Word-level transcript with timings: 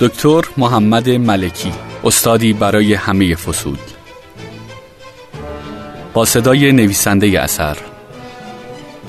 دکتر 0.00 0.40
محمد 0.56 1.08
ملکی 1.08 1.72
استادی 2.04 2.52
برای 2.52 2.94
همه 2.94 3.34
فصول 3.34 3.78
با 6.14 6.24
صدای 6.24 6.72
نویسنده 6.72 7.40
اثر 7.40 7.76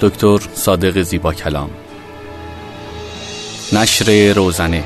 دکتر 0.01 0.39
صادق 0.53 1.01
زیبا 1.01 1.33
کلام. 1.33 1.69
نشر 3.73 4.33
روزنه. 4.33 4.83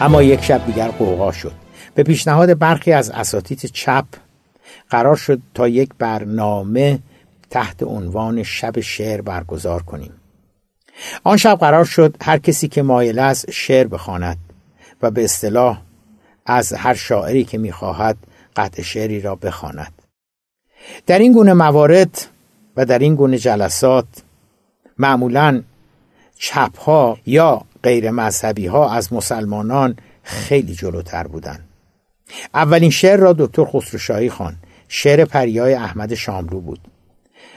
اما 0.00 0.22
یک 0.22 0.44
شب 0.44 0.66
دیگر 0.66 0.88
قوقا 0.88 1.32
شد. 1.32 1.52
به 1.94 2.02
پیشنهاد 2.02 2.58
برخی 2.58 2.92
از 2.92 3.10
اساتید 3.10 3.58
چپ 3.58 4.04
قرار 4.90 5.16
شد 5.16 5.40
تا 5.54 5.68
یک 5.68 5.90
برنامه 5.98 6.98
تحت 7.50 7.82
عنوان 7.82 8.42
شب 8.42 8.80
شعر 8.80 9.20
برگزار 9.20 9.82
کنیم. 9.82 10.19
آن 11.24 11.36
شب 11.36 11.58
قرار 11.60 11.84
شد 11.84 12.16
هر 12.22 12.38
کسی 12.38 12.68
که 12.68 12.82
مایل 12.82 13.18
است 13.18 13.50
شعر 13.50 13.86
بخواند 13.86 14.38
و 15.02 15.10
به 15.10 15.24
اصطلاح 15.24 15.82
از 16.46 16.72
هر 16.72 16.94
شاعری 16.94 17.44
که 17.44 17.58
می‌خواهد 17.58 18.16
قطع 18.56 18.82
شعری 18.82 19.20
را 19.20 19.34
بخواند. 19.34 19.92
در 21.06 21.18
این 21.18 21.32
گونه 21.32 21.52
موارد 21.52 22.26
و 22.76 22.84
در 22.84 22.98
این 22.98 23.14
گونه 23.14 23.38
جلسات 23.38 24.06
معمولا 24.98 25.62
چپ 26.38 26.78
ها 26.78 27.18
یا 27.26 27.62
غیر 27.82 28.10
مذهبی 28.10 28.66
ها 28.66 28.90
از 28.90 29.12
مسلمانان 29.12 29.96
خیلی 30.22 30.74
جلوتر 30.74 31.26
بودند. 31.26 31.68
اولین 32.54 32.90
شعر 32.90 33.16
را 33.16 33.32
دکتر 33.32 33.64
خسروشاهی 33.64 34.30
خان 34.30 34.56
شعر 34.88 35.24
پریای 35.24 35.74
احمد 35.74 36.14
شاملو 36.14 36.60
بود. 36.60 36.80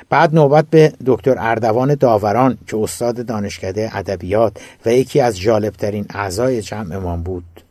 بعد 0.09 0.35
نوبت 0.35 0.65
به 0.69 0.93
دکتر 1.05 1.35
اردوان 1.39 1.95
داوران 1.95 2.57
که 2.67 2.77
استاد 2.77 3.25
دانشکده 3.25 3.89
ادبیات 3.93 4.57
و 4.85 4.93
یکی 4.93 5.21
از 5.21 5.39
جالبترین 5.39 6.05
اعضای 6.09 6.61
جمعمان 6.61 7.23
بود 7.23 7.63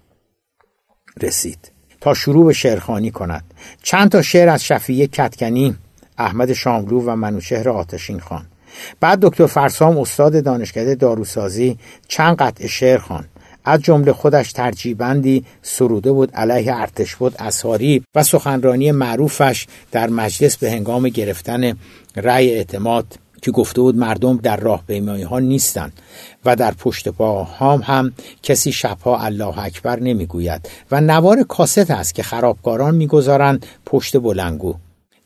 رسید. 1.22 1.72
تا 2.00 2.14
شروع 2.14 2.46
به 2.46 2.52
شعرخانی 2.52 3.10
کند. 3.10 3.44
چند 3.82 4.10
تا 4.10 4.22
شعر 4.22 4.48
از 4.48 4.64
شفیه 4.64 5.06
کتکنی 5.06 5.76
احمد 6.18 6.52
شاملو 6.52 7.00
و 7.00 7.16
منوچهر 7.16 7.68
آتشین 7.68 8.20
خان 8.20 8.46
بعد 9.00 9.20
دکتر 9.20 9.46
فرسام 9.46 9.98
استاد 9.98 10.44
دانشکده 10.44 10.94
داروسازی 10.94 11.78
چند 12.08 12.36
قطع 12.36 12.66
شعر 12.66 12.98
خان 12.98 13.24
از 13.64 13.80
جمله 13.80 14.12
خودش 14.12 14.52
ترجیبندی 14.52 15.44
سروده 15.62 16.12
بود 16.12 16.34
علیه 16.34 16.74
ارتش 16.76 17.16
بود 17.16 17.34
اساری 17.38 18.04
و 18.14 18.22
سخنرانی 18.22 18.92
معروفش 18.92 19.66
در 19.90 20.10
مجلس 20.10 20.56
به 20.56 20.70
هنگام 20.70 21.08
گرفتن 21.08 21.72
رأی 22.16 22.50
اعتماد 22.50 23.06
که 23.42 23.50
گفته 23.50 23.80
بود 23.80 23.96
مردم 23.96 24.36
در 24.36 24.56
راه 24.56 24.84
ها 25.30 25.38
نیستند 25.38 25.92
و 26.44 26.56
در 26.56 26.74
پشت 26.74 27.08
پا 27.08 27.44
هم, 27.44 27.82
هم 27.84 28.12
کسی 28.42 28.72
شبها 28.72 29.18
الله 29.18 29.58
اکبر 29.58 30.00
نمی‌گوید 30.00 30.68
و 30.90 31.00
نوار 31.00 31.42
کاست 31.42 31.90
است 31.90 32.14
که 32.14 32.22
خرابکاران 32.22 32.94
می‌گذارند 32.94 33.66
پشت 33.86 34.16
بلنگو. 34.16 34.74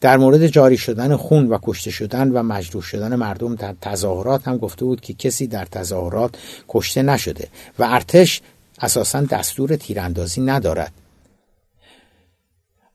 در 0.01 0.17
مورد 0.17 0.47
جاری 0.47 0.77
شدن 0.77 1.17
خون 1.17 1.49
و 1.49 1.59
کشته 1.63 1.91
شدن 1.91 2.31
و 2.31 2.43
مجروح 2.43 2.83
شدن 2.83 3.15
مردم 3.15 3.55
در 3.55 3.75
تظاهرات 3.81 4.49
هم 4.49 4.57
گفته 4.57 4.85
بود 4.85 5.01
که 5.01 5.15
کسی 5.15 5.47
در 5.47 5.65
تظاهرات 5.65 6.35
کشته 6.69 7.03
نشده 7.03 7.49
و 7.79 7.85
ارتش 7.85 8.43
اساسا 8.81 9.21
دستور 9.21 9.77
تیراندازی 9.77 10.41
ندارد. 10.41 10.93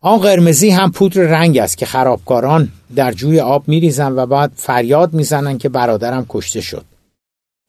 آن 0.02 0.18
قرمزی 0.18 0.70
هم 0.70 0.92
پودر 0.92 1.22
رنگ 1.22 1.58
است 1.58 1.78
که 1.78 1.86
خرابکاران 1.86 2.72
در 2.96 3.12
جوی 3.12 3.40
آب 3.40 3.68
میریزن 3.68 4.12
و 4.12 4.26
بعد 4.26 4.52
فریاد 4.56 5.14
می‌زنن 5.14 5.58
که 5.58 5.70
برادرم 5.70 6.26
کشته 6.30 6.62
شد. 6.62 6.86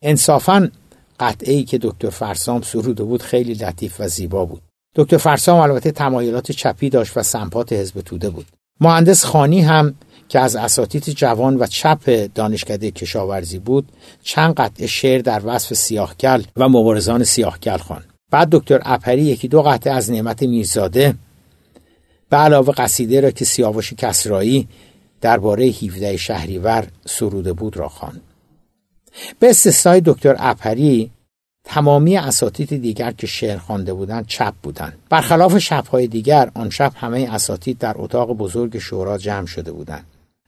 انصافا 0.02 0.68
قطعه 1.20 1.62
که 1.62 1.78
دکتر 1.82 2.10
فرسام 2.10 2.62
سروده 2.62 3.04
بود 3.04 3.22
خیلی 3.22 3.54
لطیف 3.54 4.00
و 4.00 4.08
زیبا 4.08 4.44
بود. 4.44 4.62
دکتر 4.94 5.16
فرسام 5.16 5.60
البته 5.60 5.90
تمایلات 5.90 6.52
چپی 6.52 6.90
داشت 6.90 7.16
و 7.16 7.22
سمپات 7.22 7.72
حزب 7.72 8.00
توده 8.00 8.30
بود. 8.30 8.46
مهندس 8.82 9.24
خانی 9.24 9.60
هم 9.60 9.94
که 10.28 10.40
از 10.40 10.56
اساتید 10.56 11.04
جوان 11.04 11.56
و 11.56 11.66
چپ 11.66 12.28
دانشکده 12.34 12.90
کشاورزی 12.90 13.58
بود 13.58 13.92
چند 14.22 14.54
قطعه 14.54 14.86
شعر 14.86 15.20
در 15.20 15.42
وصف 15.44 15.74
سیاهکل 15.74 16.42
و 16.56 16.68
مبارزان 16.68 17.24
سیاهکل 17.24 17.76
خوان 17.76 18.04
بعد 18.30 18.48
دکتر 18.50 18.80
اپری 18.84 19.22
یکی 19.22 19.48
دو 19.48 19.62
قطعه 19.62 19.92
از 19.92 20.10
نعمت 20.10 20.42
میرزاده 20.42 21.14
به 22.30 22.36
علاوه 22.36 22.74
قصیده 22.74 23.20
را 23.20 23.30
که 23.30 23.44
سیاوش 23.44 23.92
کسرایی 23.92 24.68
درباره 25.20 25.64
17 25.64 26.16
شهریور 26.16 26.86
سروده 27.06 27.52
بود 27.52 27.76
را 27.76 27.88
خواند. 27.88 28.20
به 29.38 29.50
استثنای 29.50 30.02
دکتر 30.04 30.36
اپری 30.38 31.10
تمامی 31.74 32.16
اساتید 32.16 32.82
دیگر 32.82 33.10
که 33.10 33.26
شعر 33.26 33.58
خوانده 33.58 33.94
بودند 33.94 34.26
چپ 34.26 34.54
بودند. 34.62 34.98
برخلاف 35.10 35.58
شبهای 35.58 36.06
دیگر 36.06 36.50
آن 36.54 36.70
شب 36.70 36.92
همه 36.96 37.28
اساتید 37.32 37.78
در 37.78 37.94
اتاق 37.96 38.32
بزرگ 38.32 38.78
شورا 38.78 39.18
جمع 39.18 39.46
شده 39.46 39.72
بودند. 39.72 40.04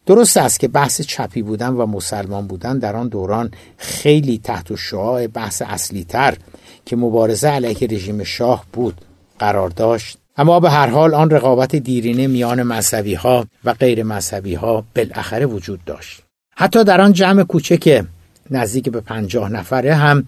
درست 0.07 0.37
است 0.37 0.61
که 0.61 0.69
بحث 0.69 1.01
چپی 1.01 1.43
بودن 1.43 1.69
و 1.69 1.87
مسلمان 1.87 2.47
بودن 2.47 2.79
در 2.79 2.97
آن 2.97 3.09
دوران 3.09 3.51
خیلی 3.77 4.41
تحت 4.45 4.75
شعاع 4.75 5.27
بحث 5.27 5.63
اصلی 5.67 6.05
تر 6.05 6.37
که 6.87 6.97
مبارزه 6.97 7.49
علیه 7.49 7.89
رژیم 7.91 8.25
شاه 8.25 8.65
بود 8.73 9.01
قرار 9.39 9.69
داشت. 9.69 10.19
اما 10.37 10.61
به 10.61 10.71
هر 10.71 10.87
حال 10.87 11.15
آن 11.15 11.31
رقابت 11.31 11.77
دیرینه 11.77 12.27
میان 12.27 12.63
مذهبی 12.63 13.15
ها 13.15 13.47
و 13.65 13.73
غیر 13.73 14.03
مذهبی 14.03 14.55
ها 14.55 14.85
بالاخره 14.97 15.47
وجود 15.47 15.85
داشت. 15.85 16.23
حتی 16.57 16.85
در 16.85 17.01
آن 17.01 17.13
جمع 17.13 17.43
کوچک 17.43 18.05
نزدیک 18.51 18.89
به 18.89 19.01
پنجاه 19.01 19.49
نفره 19.49 19.95
هم 19.95 20.27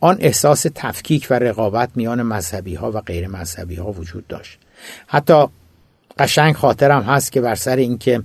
آن 0.00 0.16
احساس 0.20 0.66
تفکیک 0.74 1.26
و 1.30 1.34
رقابت 1.34 1.90
میان 1.94 2.22
مذهبی 2.22 2.74
ها 2.74 2.92
و 2.92 3.00
غیر 3.00 3.28
مذهبی 3.28 3.74
ها 3.74 3.92
وجود 3.92 4.26
داشت 4.26 4.58
حتی 5.06 5.46
قشنگ 6.18 6.54
خاطرم 6.54 7.02
هست 7.02 7.32
که 7.32 7.40
بر 7.40 7.54
سر 7.54 7.76
اینکه 7.76 8.22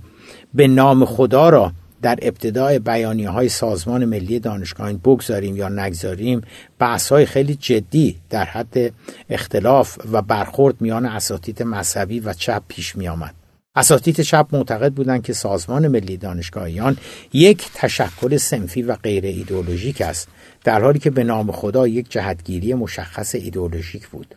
به 0.53 0.67
نام 0.67 1.05
خدا 1.05 1.49
را 1.49 1.71
در 2.01 2.19
ابتدای 2.21 2.79
بیانیه 2.79 3.29
های 3.29 3.49
سازمان 3.49 4.05
ملی 4.05 4.39
دانشگاهی 4.39 4.93
بگذاریم 4.93 5.55
یا 5.55 5.69
نگذاریم 5.69 6.41
بحث 6.79 7.11
های 7.11 7.25
خیلی 7.25 7.55
جدی 7.55 8.17
در 8.29 8.45
حد 8.45 8.93
اختلاف 9.29 9.97
و 10.11 10.21
برخورد 10.21 10.81
میان 10.81 11.05
اساتید 11.05 11.63
مذهبی 11.63 12.19
و 12.19 12.33
چپ 12.33 12.63
پیش 12.67 12.95
می 12.95 13.07
آمد. 13.07 13.44
اساتید 13.75 14.21
چپ 14.21 14.47
معتقد 14.51 14.93
بودند 14.93 15.23
که 15.23 15.33
سازمان 15.33 15.87
ملی 15.87 16.17
دانشگاهیان 16.17 16.97
یک 17.33 17.69
تشکل 17.73 18.37
سنفی 18.37 18.81
و 18.81 18.95
غیر 18.95 19.25
ایدئولوژیک 19.25 20.01
است 20.01 20.27
در 20.63 20.81
حالی 20.81 20.99
که 20.99 21.09
به 21.09 21.23
نام 21.23 21.51
خدا 21.51 21.87
یک 21.87 22.11
جهتگیری 22.11 22.73
مشخص 22.73 23.35
ایدئولوژیک 23.35 24.07
بود 24.07 24.35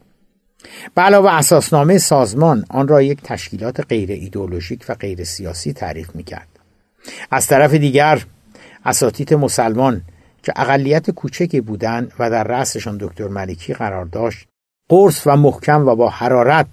به 0.94 1.02
علاوه 1.02 1.30
اساسنامه 1.30 1.98
سازمان 1.98 2.64
آن 2.70 2.88
را 2.88 3.02
یک 3.02 3.22
تشکیلات 3.22 3.80
غیر 3.80 4.10
ایدئولوژیک 4.10 4.84
و 4.88 4.94
غیر 4.94 5.24
سیاسی 5.24 5.72
تعریف 5.72 6.16
می 6.16 6.22
کرد. 6.22 6.48
از 7.30 7.46
طرف 7.46 7.74
دیگر 7.74 8.24
اساتید 8.84 9.34
مسلمان 9.34 10.02
که 10.42 10.52
اقلیت 10.56 11.10
کوچکی 11.10 11.60
بودند 11.60 12.12
و 12.18 12.30
در 12.30 12.44
رأسشان 12.44 12.98
دکتر 13.00 13.28
ملکی 13.28 13.74
قرار 13.74 14.04
داشت 14.04 14.46
قرص 14.88 15.26
و 15.26 15.36
محکم 15.36 15.88
و 15.88 15.96
با 15.96 16.08
حرارت 16.08 16.66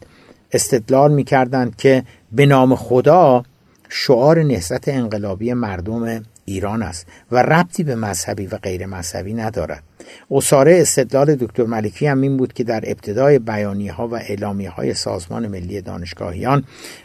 استدلال 0.56 1.12
می 1.14 1.24
کردند 1.24 1.76
که 1.76 2.04
به 2.32 2.46
نام 2.46 2.76
خدا 2.76 3.44
شعار 3.90 4.44
نهضت 4.44 4.88
انقلابی 4.88 5.54
مردم 5.54 6.24
ایران 6.46 6.84
است 6.84 7.08
و 7.32 7.38
ربطی 7.38 7.84
به 7.84 7.96
مذهبی 7.96 8.48
و 8.48 8.58
غیر 8.58 8.86
مذهبی 8.86 9.34
ندارد. 9.34 9.84
اصاره 10.32 10.82
استدلال 10.82 11.36
دکتر 11.36 11.64
ملکی 11.64 12.08
هم 12.08 12.22
این 12.22 12.38
بود 12.38 12.54
که 12.54 12.64
در 12.64 12.84
ابتدای 12.84 13.40
بیانی 13.40 13.88
ها 13.88 14.08
و 14.08 14.16
اعلامی 14.16 14.66
های 14.66 14.94
سازمان 14.94 15.48
ملی 15.48 15.82
دانشگاهیان 15.82 16.64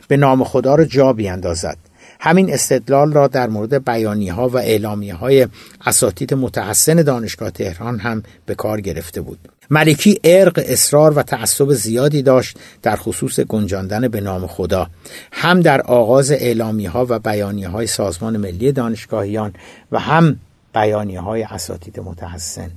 به 0.08 0.16
نام 0.16 0.44
خدا 0.44 0.74
را 0.74 0.84
جا 0.84 1.12
بیاندازد. 1.12 1.76
همین 2.20 2.52
استدلال 2.52 3.12
را 3.12 3.26
در 3.26 3.48
مورد 3.48 3.84
بیانی 3.84 4.28
ها 4.28 4.48
و 4.48 4.56
اعلامی 4.56 5.10
های 5.10 5.46
اساتید 5.86 6.34
متحسن 6.34 7.02
دانشگاه 7.02 7.50
تهران 7.50 7.98
هم 7.98 8.22
به 8.46 8.54
کار 8.54 8.80
گرفته 8.80 9.20
بود. 9.20 9.38
ملکی 9.70 10.20
ارق 10.24 10.64
اصرار 10.66 11.18
و 11.18 11.22
تعصب 11.22 11.72
زیادی 11.72 12.22
داشت 12.22 12.58
در 12.82 12.96
خصوص 12.96 13.40
گنجاندن 13.40 14.08
به 14.08 14.20
نام 14.20 14.46
خدا. 14.46 14.86
هم 15.32 15.60
در 15.60 15.80
آغاز 15.80 16.30
اعلامی 16.30 16.86
ها 16.86 17.06
و 17.08 17.18
بیانی 17.18 17.64
های 17.64 17.86
سازمان 17.86 18.36
ملی 18.36 18.72
دانشگاهیان 18.72 19.52
و 19.92 19.98
هم 19.98 20.40
بیانی 20.74 21.16
های 21.16 21.42
اساتید 21.42 22.00
متحسن 22.00 22.70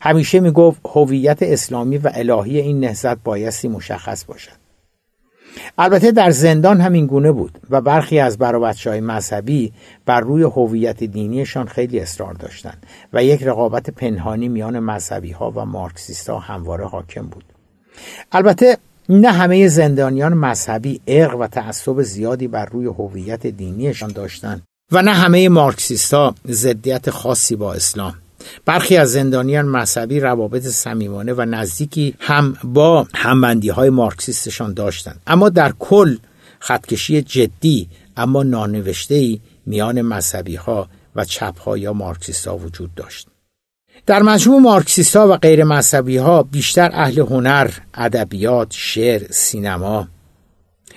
همیشه 0.00 0.40
می 0.40 0.50
گفت 0.50 0.80
هویت 0.84 1.38
اسلامی 1.42 1.98
و 1.98 2.10
الهی 2.14 2.60
این 2.60 2.80
نهضت 2.80 3.16
بایستی 3.24 3.68
مشخص 3.68 4.24
باشد. 4.24 4.59
البته 5.78 6.12
در 6.12 6.30
زندان 6.30 6.80
همین 6.80 7.06
گونه 7.06 7.32
بود 7.32 7.58
و 7.70 7.80
برخی 7.80 8.18
از 8.18 8.38
برابچه 8.38 9.00
مذهبی 9.00 9.72
بر 10.06 10.20
روی 10.20 10.42
هویت 10.42 11.04
دینیشان 11.04 11.66
خیلی 11.66 12.00
اصرار 12.00 12.34
داشتند 12.34 12.86
و 13.12 13.24
یک 13.24 13.42
رقابت 13.42 13.90
پنهانی 13.90 14.48
میان 14.48 14.78
مذهبی 14.78 15.32
ها 15.32 15.50
و 15.50 15.64
مارکسیست 15.64 16.30
ها 16.30 16.38
همواره 16.38 16.86
حاکم 16.86 17.26
بود. 17.26 17.44
البته 18.32 18.78
نه 19.08 19.30
همه 19.32 19.68
زندانیان 19.68 20.34
مذهبی 20.34 21.00
عق 21.08 21.36
و 21.40 21.46
تعصب 21.46 22.02
زیادی 22.02 22.48
بر 22.48 22.64
روی 22.64 22.86
هویت 22.86 23.46
دینیشان 23.46 24.12
داشتند 24.12 24.62
و 24.92 25.02
نه 25.02 25.12
همه 25.12 25.48
مارکسیست 25.48 26.14
ها 26.14 26.34
ضدیت 26.46 27.10
خاصی 27.10 27.56
با 27.56 27.74
اسلام 27.74 28.14
برخی 28.66 28.96
از 28.96 29.12
زندانیان 29.12 29.64
مذهبی 29.64 30.20
روابط 30.20 30.66
صمیمانه 30.66 31.32
و 31.32 31.44
نزدیکی 31.44 32.14
هم 32.20 32.56
با 32.64 33.06
همبندی 33.14 33.68
های 33.68 33.90
مارکسیستشان 33.90 34.74
داشتند. 34.74 35.20
اما 35.26 35.48
در 35.48 35.72
کل 35.78 36.16
خطکشی 36.58 37.22
جدی 37.22 37.88
اما 38.16 38.42
نانوشته 38.42 39.38
میان 39.66 40.02
مذهبی 40.02 40.56
ها 40.56 40.88
و 41.16 41.24
چپ 41.24 41.58
ها 41.58 41.78
یا 41.78 41.92
مارکسیست 41.92 42.48
ها 42.48 42.56
وجود 42.56 42.94
داشت. 42.94 43.28
در 44.06 44.22
مجموع 44.22 44.60
مارکسیست 44.60 45.16
ها 45.16 45.28
و 45.28 45.36
غیر 45.36 45.64
مذهبی 45.64 46.16
ها 46.16 46.42
بیشتر 46.42 46.90
اهل 46.92 47.18
هنر، 47.18 47.70
ادبیات، 47.94 48.68
شعر، 48.70 49.22
سینما 49.30 50.08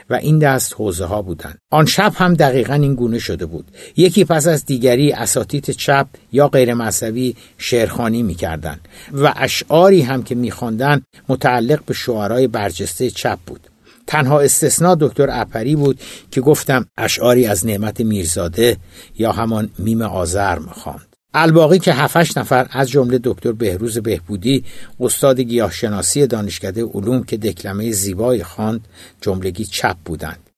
و 0.10 0.14
این 0.14 0.40
دست 0.40 0.74
حوزه 0.78 1.06
ها 1.06 1.22
بودند. 1.22 1.58
آن 1.72 1.86
شب 1.86 2.14
هم 2.16 2.34
دقیقا 2.34 2.74
این 2.74 2.96
گونه 2.96 3.20
شده 3.20 3.46
بود. 3.46 3.72
یکی 3.98 4.26
پس 4.26 4.48
از 4.48 4.66
دیگری 4.66 5.12
اساتید 5.12 5.70
چپ 5.70 6.08
یا 6.32 6.48
غیر 6.48 6.74
مذهبی 6.74 7.36
شعرخانی 7.58 8.24
می‌کردند 8.24 8.88
و 9.14 9.34
اشعاری 9.36 10.02
هم 10.02 10.24
که 10.24 10.36
میخواندند 10.36 11.06
متعلق 11.30 11.86
به 11.86 11.94
شعرهای 11.94 12.48
برجسته 12.48 13.10
چپ 13.10 13.40
بود. 13.46 13.68
تنها 14.08 14.40
استثنا 14.40 14.96
دکتر 14.96 15.28
اپری 15.32 15.76
بود 15.76 16.00
که 16.32 16.42
گفتم 16.42 16.86
اشعاری 16.98 17.46
از 17.46 17.66
نعمت 17.66 18.02
میرزاده 18.02 18.78
یا 19.18 19.32
همان 19.32 19.70
میم 19.80 20.02
آزرم 20.02 20.66
خواند. 20.66 21.13
الباقی 21.34 21.80
که 21.80 21.94
هفتش 21.94 22.38
نفر 22.38 22.68
از 22.72 22.90
جمله 22.90 23.20
دکتر 23.24 23.52
بهروز 23.52 23.98
بهبودی 23.98 24.64
استاد 25.00 25.40
گیاهشناسی 25.40 26.28
دانشکده 26.28 26.84
علوم 26.84 27.24
که 27.24 27.38
دکلمه 27.38 27.92
زیبایی 27.92 28.44
خواند 28.44 28.88
جملگی 29.22 29.66
چپ 29.66 29.96
بودند. 30.06 30.50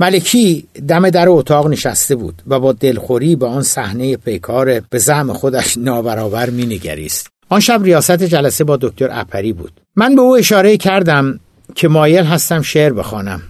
ملکی 0.00 0.66
دم 0.88 1.10
در 1.10 1.28
اتاق 1.28 1.68
نشسته 1.68 2.16
بود 2.16 2.42
و 2.46 2.60
با 2.60 2.72
دلخوری 2.72 3.36
به 3.36 3.46
آن 3.46 3.62
صحنه 3.62 4.16
پیکار 4.16 4.80
به 4.80 4.98
زعم 4.98 5.32
خودش 5.32 5.78
نابرابر 5.78 6.50
مینگریست. 6.50 7.28
آن 7.48 7.60
شب 7.60 7.82
ریاست 7.82 8.22
جلسه 8.22 8.64
با 8.64 8.76
دکتر 8.76 9.08
اپری 9.12 9.52
بود. 9.52 9.80
من 9.96 10.14
به 10.14 10.20
او 10.20 10.36
اشاره 10.36 10.76
کردم 10.76 11.40
که 11.74 11.88
مایل 11.88 12.24
هستم 12.24 12.62
شعر 12.62 12.92
بخوانم. 12.92 13.42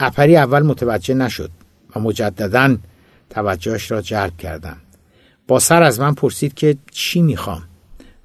اپری 0.00 0.36
اول 0.36 0.62
متوجه 0.62 1.14
نشد 1.14 1.50
و 1.96 2.00
مجددا 2.00 2.76
توجهش 3.30 3.90
را 3.90 4.02
جلب 4.02 4.36
کردم. 4.36 4.76
با 5.48 5.58
سر 5.58 5.82
از 5.82 6.00
من 6.00 6.14
پرسید 6.14 6.54
که 6.54 6.76
چی 6.90 7.22
می‌خوام. 7.22 7.62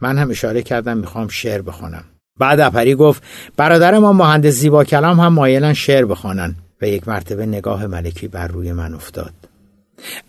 من 0.02 0.18
هم 0.18 0.30
اشاره 0.30 0.62
کردم 0.62 0.98
می‌خوام 0.98 1.28
شعر 1.28 1.62
بخوانم 1.62 2.04
بعد 2.40 2.60
اپری 2.60 2.96
گفت 2.96 3.24
برادر 3.58 3.98
ما 3.98 4.14
مهندس 4.14 4.54
زیبا 4.54 4.84
کلام 4.84 5.20
هم 5.20 5.34
مایلن 5.34 5.74
شعر 5.74 6.06
بخوانن. 6.06 6.56
و 6.82 6.88
یک 6.88 7.08
مرتبه 7.08 7.46
نگاه 7.46 7.88
ملکی 7.88 8.28
بر 8.28 8.48
روی 8.48 8.72
من 8.72 8.94
افتاد. 8.94 9.34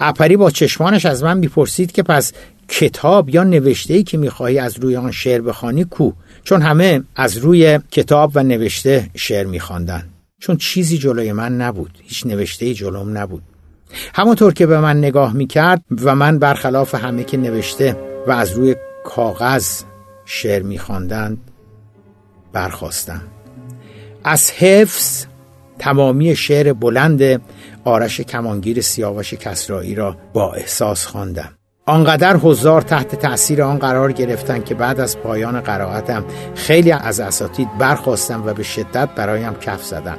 اپری 0.00 0.36
با 0.36 0.50
چشمانش 0.50 1.06
از 1.06 1.24
من 1.24 1.38
می‌پرسید 1.38 1.92
که 1.92 2.02
پس 2.02 2.32
کتاب 2.68 3.28
یا 3.28 3.44
نوشته 3.44 3.94
ای 3.94 4.02
که 4.02 4.18
می‌خواهی 4.18 4.58
از 4.58 4.78
روی 4.78 4.96
آن 4.96 5.10
شعر 5.10 5.40
بخوانی 5.40 5.84
کو؟ 5.84 6.12
چون 6.44 6.62
همه 6.62 7.02
از 7.16 7.36
روی 7.36 7.78
کتاب 7.90 8.32
و 8.34 8.42
نوشته 8.42 9.10
شعر 9.16 9.46
میخواندن. 9.46 10.08
چون 10.40 10.56
چیزی 10.56 10.98
جلوی 10.98 11.32
من 11.32 11.56
نبود. 11.56 11.98
هیچ 12.02 12.26
نوشته 12.26 12.66
ای 12.66 12.74
جلوم 12.74 13.18
نبود. 13.18 13.42
همونطور 14.14 14.54
که 14.54 14.66
به 14.66 14.80
من 14.80 14.98
نگاه 14.98 15.32
می‌کرد 15.32 15.82
و 16.02 16.14
من 16.14 16.38
برخلاف 16.38 16.94
همه 16.94 17.24
که 17.24 17.36
نوشته 17.36 17.96
و 18.26 18.30
از 18.30 18.52
روی 18.52 18.76
کاغذ 19.04 19.82
شعر 20.24 20.62
میخواندند 20.62 21.38
برخواستم 22.52 23.22
از 24.24 24.50
حفظ 24.50 25.26
تمامی 25.78 26.36
شعر 26.36 26.72
بلند 26.72 27.42
آرش 27.84 28.20
کمانگیر 28.20 28.80
سیاوش 28.80 29.34
کسرایی 29.34 29.94
را 29.94 30.16
با 30.32 30.52
احساس 30.52 31.06
خواندم. 31.06 31.48
آنقدر 31.86 32.36
حضار 32.36 32.82
تحت 32.82 33.14
تأثیر 33.14 33.62
آن 33.62 33.78
قرار 33.78 34.12
گرفتن 34.12 34.62
که 34.62 34.74
بعد 34.74 35.00
از 35.00 35.18
پایان 35.18 35.60
قرائتم 35.60 36.24
خیلی 36.54 36.92
از 36.92 37.20
اساتید 37.20 37.78
برخواستم 37.78 38.42
و 38.46 38.54
به 38.54 38.62
شدت 38.62 39.08
برایم 39.16 39.54
کف 39.54 39.84
زدن. 39.84 40.18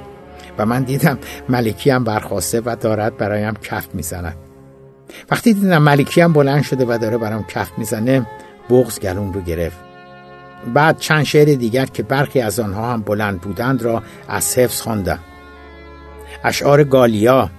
و 0.57 0.65
من 0.65 0.83
دیدم 0.83 1.19
ملکی 1.49 1.89
هم 1.89 2.03
برخواسته 2.03 2.61
و 2.65 2.75
دارد 2.81 3.17
برایم 3.17 3.53
کف 3.53 3.87
می‌زند. 3.93 4.37
وقتی 5.31 5.53
دیدم 5.53 5.77
ملکی 5.77 6.21
هم 6.21 6.33
بلند 6.33 6.63
شده 6.63 6.85
و 6.85 6.97
داره 7.01 7.17
برام 7.17 7.43
کف 7.43 7.71
می‌زنه 7.77 8.27
بغز 8.69 8.99
گلون 8.99 9.33
رو 9.33 9.41
گرفت. 9.41 9.77
بعد 10.73 10.99
چند 10.99 11.23
شعر 11.23 11.45
دیگر 11.45 11.85
که 11.85 12.03
برخی 12.03 12.41
از 12.41 12.59
آنها 12.59 12.93
هم 12.93 13.01
بلند 13.01 13.41
بودند 13.41 13.83
را 13.83 14.03
از 14.27 14.57
حفظ 14.57 14.81
خواندم. 14.81 15.19
اشعار 16.43 16.83
گالیا 16.83 17.49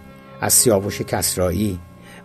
از 0.41 0.53
سیاوش 0.53 1.01
کسرایی 1.01 1.79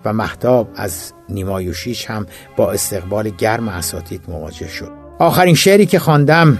و 0.05 0.13
محتاب 0.13 0.69
از 0.75 1.13
نیمایوشیش 1.29 2.05
هم 2.05 2.25
با 2.55 2.71
استقبال 2.71 3.29
گرم 3.29 3.67
اساتید 3.67 4.21
مواجه 4.27 4.67
شد. 4.67 4.91
آخرین 5.19 5.55
شعری 5.55 5.85
که 5.85 5.99
خواندم 5.99 6.57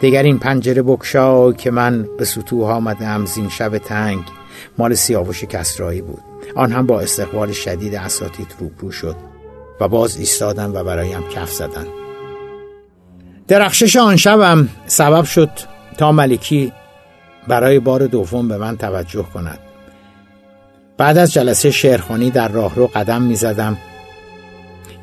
دیگر 0.00 0.22
این 0.22 0.38
پنجره 0.38 0.82
بکشا 0.82 1.52
که 1.52 1.70
من 1.70 2.08
به 2.18 2.24
سطوح 2.24 2.70
آمدم 2.70 3.24
زین 3.24 3.48
شب 3.48 3.78
تنگ. 3.78 4.22
مال 4.78 4.94
سیاوش 4.94 5.44
کسرایی 5.44 6.02
بود. 6.02 6.22
آن 6.56 6.72
هم 6.72 6.86
با 6.86 7.00
استقبال 7.00 7.52
شدید 7.52 7.94
اساتید 7.94 8.54
روبرو 8.58 8.90
شد 8.90 9.16
و 9.80 9.88
باز 9.88 10.16
ایستادن 10.16 10.70
و 10.70 10.84
برایم 10.84 11.28
کف 11.28 11.50
زدن. 11.50 11.86
درخشش 13.48 13.96
آن 13.96 14.16
شبم 14.16 14.68
سبب 14.86 15.24
شد 15.24 15.50
تا 15.98 16.12
ملکی 16.12 16.72
برای 17.48 17.78
بار 17.78 18.06
دوم 18.06 18.48
به 18.48 18.56
من 18.56 18.76
توجه 18.76 19.22
کند. 19.22 19.58
بعد 20.96 21.18
از 21.18 21.32
جلسه 21.32 21.70
شعرخانی 21.70 22.30
در 22.30 22.48
راهرو 22.48 22.86
قدم 22.86 23.22
می 23.22 23.36
زدم 23.36 23.76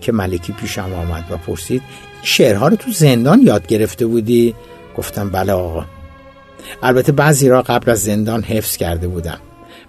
که 0.02 0.12
ملکی 0.12 0.54
پیشم 0.54 0.94
آمد 0.94 1.24
و 1.32 1.38
پرسید 1.38 1.82
شعرها 2.22 2.68
رو 2.68 2.76
تو 2.76 2.92
زندان 2.92 3.42
یاد 3.42 3.68
گرفته 3.68 4.06
بودی؟ 4.06 4.56
گفتم 4.98 5.30
بله 5.30 5.54
آقا. 5.54 5.86
البته 6.84 7.12
بعضی 7.12 7.50
را 7.50 7.62
قبل 7.62 7.92
از 7.92 8.04
زندان 8.04 8.44
حفظ 8.44 8.78
کرده 8.78 9.08
بودم. 9.08 9.40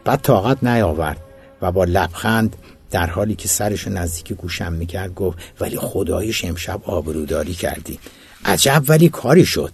بعد 0.04 0.20
طاقت 0.20 0.64
نیاورد 0.64 1.18
و 1.62 1.72
با 1.72 1.84
لبخند 1.84 2.56
در 2.90 3.06
حالی 3.06 3.34
که 3.34 3.48
سرش 3.48 3.88
نزدیک 3.88 4.32
گوشم 4.32 4.72
می‌کرد 4.72 5.14
گفت 5.14 5.38
ولی 5.60 5.76
خدایش 5.76 6.44
امشب 6.44 6.80
آبروداری 6.84 7.54
کردی. 7.54 7.98
عجب 8.44 8.82
ولی 8.88 9.08
کاری 9.08 9.46
شد. 9.46 9.72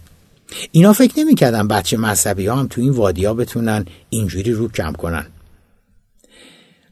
اینا 0.71 0.93
فکر 0.93 1.19
نمی‌کردم 1.19 1.67
بچه 1.67 1.97
مذهبی 1.97 2.47
ها 2.47 2.55
هم 2.55 2.67
تو 2.67 2.81
این 2.81 2.91
وادی 2.91 3.25
ها 3.25 3.33
بتونن 3.33 3.85
اینجوری 4.09 4.51
رو 4.51 4.67
کم 4.67 4.93
کنن. 4.93 5.25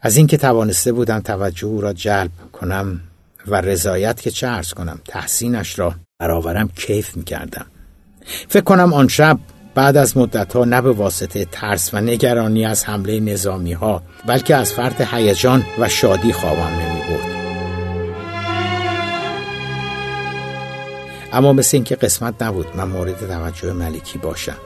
از 0.01 0.18
اینکه 0.18 0.38
توانسته 0.38 0.92
بودم 0.92 1.19
توجه 1.19 1.68
او 1.68 1.81
را 1.81 1.94
جلب 1.94 2.31
کنم 2.51 3.02
و 3.47 3.62
رضایت 3.62 4.21
که 4.21 4.31
چه 4.31 4.47
ارز 4.47 4.73
کنم 4.73 5.00
تحسینش 5.07 5.80
را 5.80 5.95
برآورم 6.19 6.69
کیف 6.76 7.18
می‌کردم. 7.18 7.66
فکر 8.25 8.63
کنم 8.63 8.94
آن 8.94 9.07
شب 9.07 9.39
بعد 9.75 9.97
از 9.97 10.18
مدتها 10.18 10.65
نه 10.65 10.81
به 10.81 10.92
واسطه 10.92 11.45
ترس 11.45 11.94
و 11.94 12.01
نگرانی 12.01 12.65
از 12.65 12.85
حمله 12.85 13.19
نظامی 13.19 13.73
ها 13.73 14.03
بلکه 14.25 14.56
از 14.56 14.73
فرط 14.73 15.01
هیجان 15.13 15.63
و 15.80 15.89
شادی 15.89 16.33
خوابم 16.33 16.61
نمی 16.61 17.01
بود. 17.09 17.44
اما 21.33 21.53
مثل 21.53 21.77
اینکه 21.77 21.95
قسمت 21.95 22.42
نبود 22.42 22.68
من 22.75 22.87
مورد 22.87 23.27
توجه 23.27 23.73
ملکی 23.73 24.19
باشم. 24.19 24.57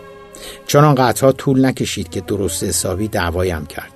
چون 0.67 0.83
آن 0.83 1.13
طول 1.13 1.65
نکشید 1.65 2.09
که 2.09 2.21
درست 2.21 2.63
حسابی 2.63 3.07
دعوایم 3.07 3.65
کرد. 3.65 3.91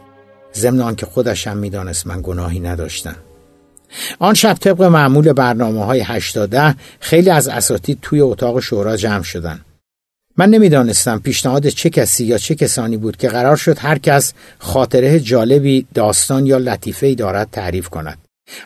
ضمن 0.53 0.95
که 0.95 1.05
خودشم 1.05 1.57
می‌دانست 1.57 2.07
من 2.07 2.19
گناهی 2.23 2.59
نداشتم. 2.59 3.15
آن 4.19 4.33
شب 4.33 4.53
طبق 4.53 4.81
معمول 4.81 5.33
برنامه 5.33 5.86
های 5.86 6.00
هشتاده 6.00 6.75
خیلی 7.00 7.29
از 7.29 7.48
اساتید 7.48 8.00
توی 8.01 8.21
اتاق 8.21 8.60
شورا 8.60 8.98
جمع 8.98 9.24
شدن. 9.24 9.62
من 10.38 10.50
نمی‌دانستم 10.50 11.19
پیشنهاد 11.19 11.67
چه 11.67 11.89
کسی 11.89 12.25
یا 12.25 12.38
چه 12.38 12.55
کسانی 12.55 12.98
بود 12.98 13.17
که 13.17 13.29
قرار 13.29 13.55
شد 13.55 13.77
هر 13.79 13.98
کس 13.98 14.33
خاطره 14.60 15.19
جالبی 15.19 15.86
داستان 15.93 16.45
یا 16.45 16.57
لطیفه 16.57 17.15
دارد 17.15 17.50
تعریف 17.51 17.89
کند. 17.89 18.17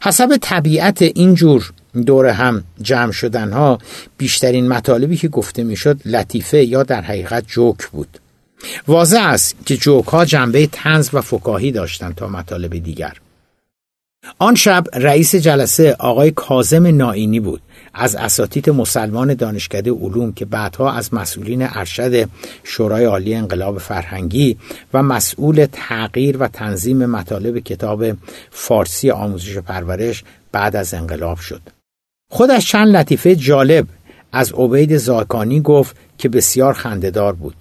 حسب 0.04 0.38
طبیعت 0.42 1.02
اینجور 1.02 1.74
دور 2.06 2.26
هم 2.26 2.64
جمع 2.82 3.12
شدن 3.12 3.52
ها 3.52 3.80
بیشترین 4.18 4.68
مطالبی 4.68 5.18
که 5.18 5.28
گفته 5.28 5.64
می‌شد 5.64 6.00
لطیفه 6.06 6.64
یا 6.64 6.84
در 6.84 7.02
حقیقت 7.02 7.44
جوک 7.48 7.88
بود. 7.88 8.20
واضح 8.88 9.22
است 9.22 9.56
که 9.66 9.78
جوک 9.78 10.06
ها 10.06 10.26
جنبه 10.26 10.68
تنز 10.72 11.10
و 11.14 11.22
فکاهی 11.22 11.72
داشتند 11.72 12.16
تا 12.16 12.28
مطالب 12.28 12.78
دیگر. 12.78 13.14
آن 14.40 14.56
شب 14.56 14.84
رئیس 14.94 15.36
جلسه 15.36 15.96
آقای 16.00 16.32
کازم 16.32 16.88
نائینی 16.88 17.40
بود. 17.40 17.62
از 17.94 18.16
اساتید 18.16 18.70
مسلمان 18.70 19.34
دانشکده 19.34 19.92
علوم 19.92 20.32
که 20.34 20.46
بعدها 20.46 20.92
از 20.92 21.14
مسئولین 21.14 21.62
ارشد 21.62 22.30
شورای 22.64 23.06
عالی 23.06 23.36
انقلاب 23.36 23.78
فرهنگی 23.78 24.58
و 24.94 25.04
مسئول 25.04 25.68
تغییر 25.72 26.38
و 26.38 26.48
تنظیم 26.48 27.06
مطالب 27.06 27.60
کتاب 27.60 28.06
فارسی 28.52 29.12
آموزش 29.12 29.58
و 29.58 29.62
پرورش 29.62 30.24
بعد 30.52 30.76
از 30.76 30.94
انقلاب 30.94 31.38
شد. 31.38 31.62
خودش 32.32 32.72
چند 32.72 32.96
لطیفه 32.96 33.36
جالب 33.36 33.88
از 34.32 34.54
عبید 34.54 34.98
زاکانی 34.98 35.62
گفت 35.62 35.96
که 36.18 36.30
بسیار 36.30 36.74
خندهدار 36.74 37.34
بود. 37.34 37.56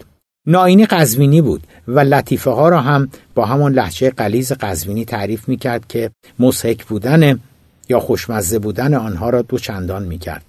ناینی 0.46 0.86
قزوینی 0.86 1.40
بود 1.40 1.62
و 1.88 2.00
لطیفه 2.00 2.50
ها 2.50 2.68
را 2.68 2.80
هم 2.80 3.08
با 3.34 3.44
همان 3.44 3.72
لحچه 3.72 4.10
قلیز 4.10 4.52
قزوینی 4.52 5.04
تعریف 5.04 5.48
می 5.48 5.56
کرد 5.56 5.86
که 5.88 6.10
مسحک 6.38 6.84
بودن 6.84 7.40
یا 7.88 8.00
خوشمزه 8.00 8.58
بودن 8.58 8.94
آنها 8.94 9.30
را 9.30 9.42
دو 9.42 9.58
چندان 9.58 10.02
می 10.02 10.18
کرد. 10.18 10.42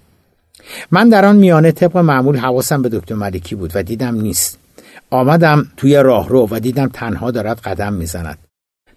من 0.90 1.08
در 1.08 1.24
آن 1.24 1.36
میانه 1.36 1.72
طبق 1.72 1.96
معمول 1.96 2.36
حواسم 2.36 2.82
به 2.82 2.88
دکتر 2.88 3.14
ملکی 3.14 3.54
بود 3.54 3.72
و 3.74 3.82
دیدم 3.82 4.14
نیست. 4.14 4.58
آمدم 5.10 5.66
توی 5.76 5.96
راهرو 5.96 6.48
و 6.50 6.60
دیدم 6.60 6.88
تنها 6.88 7.30
دارد 7.30 7.60
قدم 7.60 7.92
می‌زند. 7.92 8.38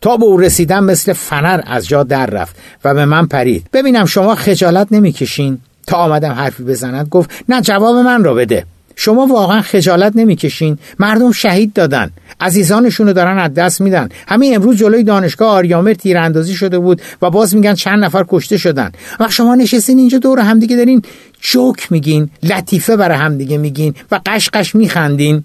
تا 0.02 0.18
به 0.18 0.26
او 0.26 0.38
رسیدم 0.38 0.84
مثل 0.84 1.14
فنر 1.14 1.62
از 1.66 1.88
جا 1.88 2.04
در 2.04 2.26
رفت 2.26 2.56
و 2.84 2.94
به 2.94 3.06
من 3.06 3.26
پرید. 3.26 3.68
ببینم 3.74 4.06
شما 4.06 4.36
خجالت 4.36 4.88
نمی‌کشین؟ 4.92 5.60
تا 5.88 5.98
آمدم 5.98 6.32
حرفی 6.32 6.64
بزند 6.64 7.10
گفت 7.10 7.30
نه 7.50 7.62
جواب 7.62 7.96
من 7.96 8.24
را 8.24 8.34
بده. 8.34 8.66
شما 9.02 9.26
واقعا 9.26 9.62
خجالت 9.62 10.16
نمی‌کشین. 10.16 10.78
مردم 11.00 11.32
شهید 11.32 11.74
دادن. 11.74 12.12
عزیزانشون 12.40 13.08
رو 13.08 13.14
دارن 13.14 13.38
از 13.38 13.54
دست 13.54 13.82
میدن. 13.82 14.10
همین 14.28 14.56
امروز 14.56 14.78
جلوی 14.78 15.04
دانشگاه 15.04 15.50
آریامر 15.50 15.94
تیراندازی 15.94 16.54
شده 16.54 16.80
بود 16.80 17.02
و 17.22 17.30
باز 17.30 17.56
میگن 17.56 17.74
چند 17.74 18.04
نفر 18.04 18.26
کشته 18.30 18.58
شدن. 18.58 18.92
و 19.20 19.30
شما 19.30 19.56
نشستین 19.56 19.98
اینجا 19.98 20.18
دور 20.18 20.40
همدیگه 20.40 20.76
دارین 20.76 21.02
جوک 21.42 21.92
میگین 21.92 22.30
لطیفه 22.44 22.96
برای 22.96 23.18
همدیگه 23.18 23.58
میگین 23.58 23.94
و 24.12 24.20
قشقش 24.26 24.76
میخندین. 24.76 25.44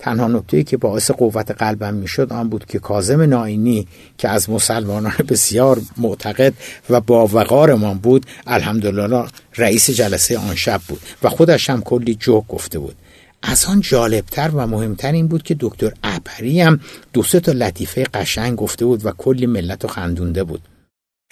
تنها 0.00 0.28
نکته 0.28 0.62
که 0.62 0.76
باعث 0.76 1.10
قوت 1.10 1.50
قلبم 1.50 1.94
می‌شد 1.94 2.32
آن 2.32 2.48
بود 2.48 2.64
که 2.66 2.78
کازم 2.78 3.20
ناینی 3.20 3.86
که 4.18 4.28
از 4.28 4.50
مسلمانان 4.50 5.12
بسیار 5.28 5.80
معتقد 5.96 6.54
و 6.90 7.00
با 7.00 7.26
وقارمان 7.26 7.98
بود 7.98 8.26
الحمدلله 8.46 9.24
رئیس 9.56 9.90
جلسه 9.90 10.38
آن 10.38 10.54
شب 10.54 10.80
بود 10.88 11.00
و 11.22 11.28
خودش 11.28 11.70
هم 11.70 11.82
کلی 11.82 12.14
جوک 12.14 12.46
گفته 12.48 12.78
بود. 12.78 12.96
از 13.42 13.64
آن 13.64 13.80
جالبتر 13.80 14.50
و 14.54 14.66
مهمتر 14.66 15.12
این 15.12 15.28
بود 15.28 15.42
که 15.42 15.56
دکتر 15.60 15.92
اپری 16.02 16.60
هم 16.60 16.80
دو 17.12 17.22
سه 17.22 17.40
تا 17.40 17.52
لطیفه 17.52 18.04
قشنگ 18.14 18.56
گفته 18.56 18.84
بود 18.84 19.06
و 19.06 19.10
کلی 19.10 19.46
ملت 19.46 19.84
و 19.84 19.88
خندونده 19.88 20.44
بود. 20.44 20.60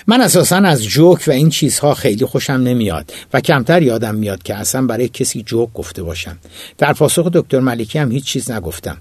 من 0.06 0.20
اساسا 0.20 0.56
از 0.56 0.84
جوک 0.84 1.24
و 1.26 1.30
این 1.30 1.50
چیزها 1.50 1.94
خیلی 1.94 2.24
خوشم 2.24 2.52
نمیاد 2.52 3.12
و 3.32 3.40
کمتر 3.40 3.82
یادم 3.82 4.14
میاد 4.14 4.42
که 4.42 4.54
اصلا 4.54 4.86
برای 4.86 5.08
کسی 5.08 5.42
جوک 5.42 5.72
گفته 5.72 6.02
باشم. 6.02 6.38
در 6.78 6.92
پاسخ 6.92 7.26
دکتر 7.26 7.60
ملکی 7.60 7.98
هم 7.98 8.12
هیچ 8.12 8.24
چیز 8.24 8.50
نگفتم. 8.50 8.96